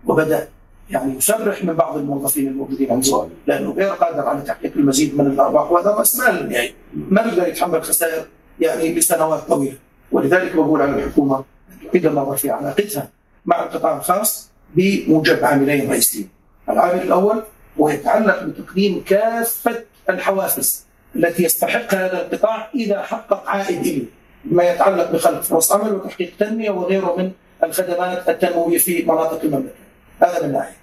[0.06, 0.48] وبدأ
[0.90, 5.72] يعني يسرح من بعض الموظفين الموجودين عنده لأنه غير قادر على تحقيق المزيد من الأرباح
[5.72, 6.52] وهذا رأس مال.
[6.52, 8.24] يعني ما بيقدر يتحمل خسائر
[8.60, 9.76] يعني لسنوات طويلة؟
[10.12, 13.08] ولذلك بقول على الحكومة أن تعيد النظر في علاقتها
[13.46, 16.28] مع القطاع الخاص بموجب عاملين رئيسيين.
[16.68, 17.42] العامل الأول
[17.80, 20.84] هو يتعلق بتقديم كافة الحوافز
[21.16, 24.04] التي يستحقها هذا القطاع إذا حقق عائد اليه
[24.44, 27.30] ما يتعلق بخلق فرص عمل وتحقيق تنمية وغيره من
[27.64, 29.83] الخدمات التنموية في مناطق المملكة.
[30.22, 30.76] هذا من ناحية.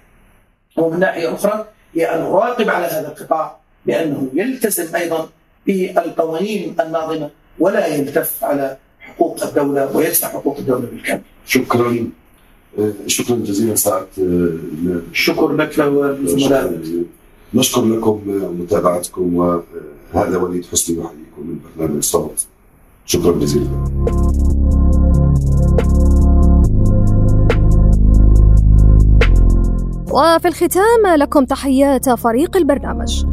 [0.76, 3.56] ومن ناحية أخرى هي أن نراقب على هذا القطاع
[3.86, 5.28] بأنه يلتزم أيضا
[5.66, 11.22] بالقوانين الناظمة ولا يلتف على حقوق الدولة ويدفع حقوق الدولة بالكامل.
[11.46, 12.08] شكرا.
[13.06, 14.06] شكرا جزيلا سعد.
[15.10, 16.82] الشكر لك والزملاء
[17.54, 18.22] نشكر لكم
[18.60, 22.46] متابعتكم وهذا وليد حسني يحييكم من برنامج الصوت
[23.06, 24.51] شكرا جزيلا.
[30.12, 33.24] وفي الختام لكم تحيات فريق البرنامج.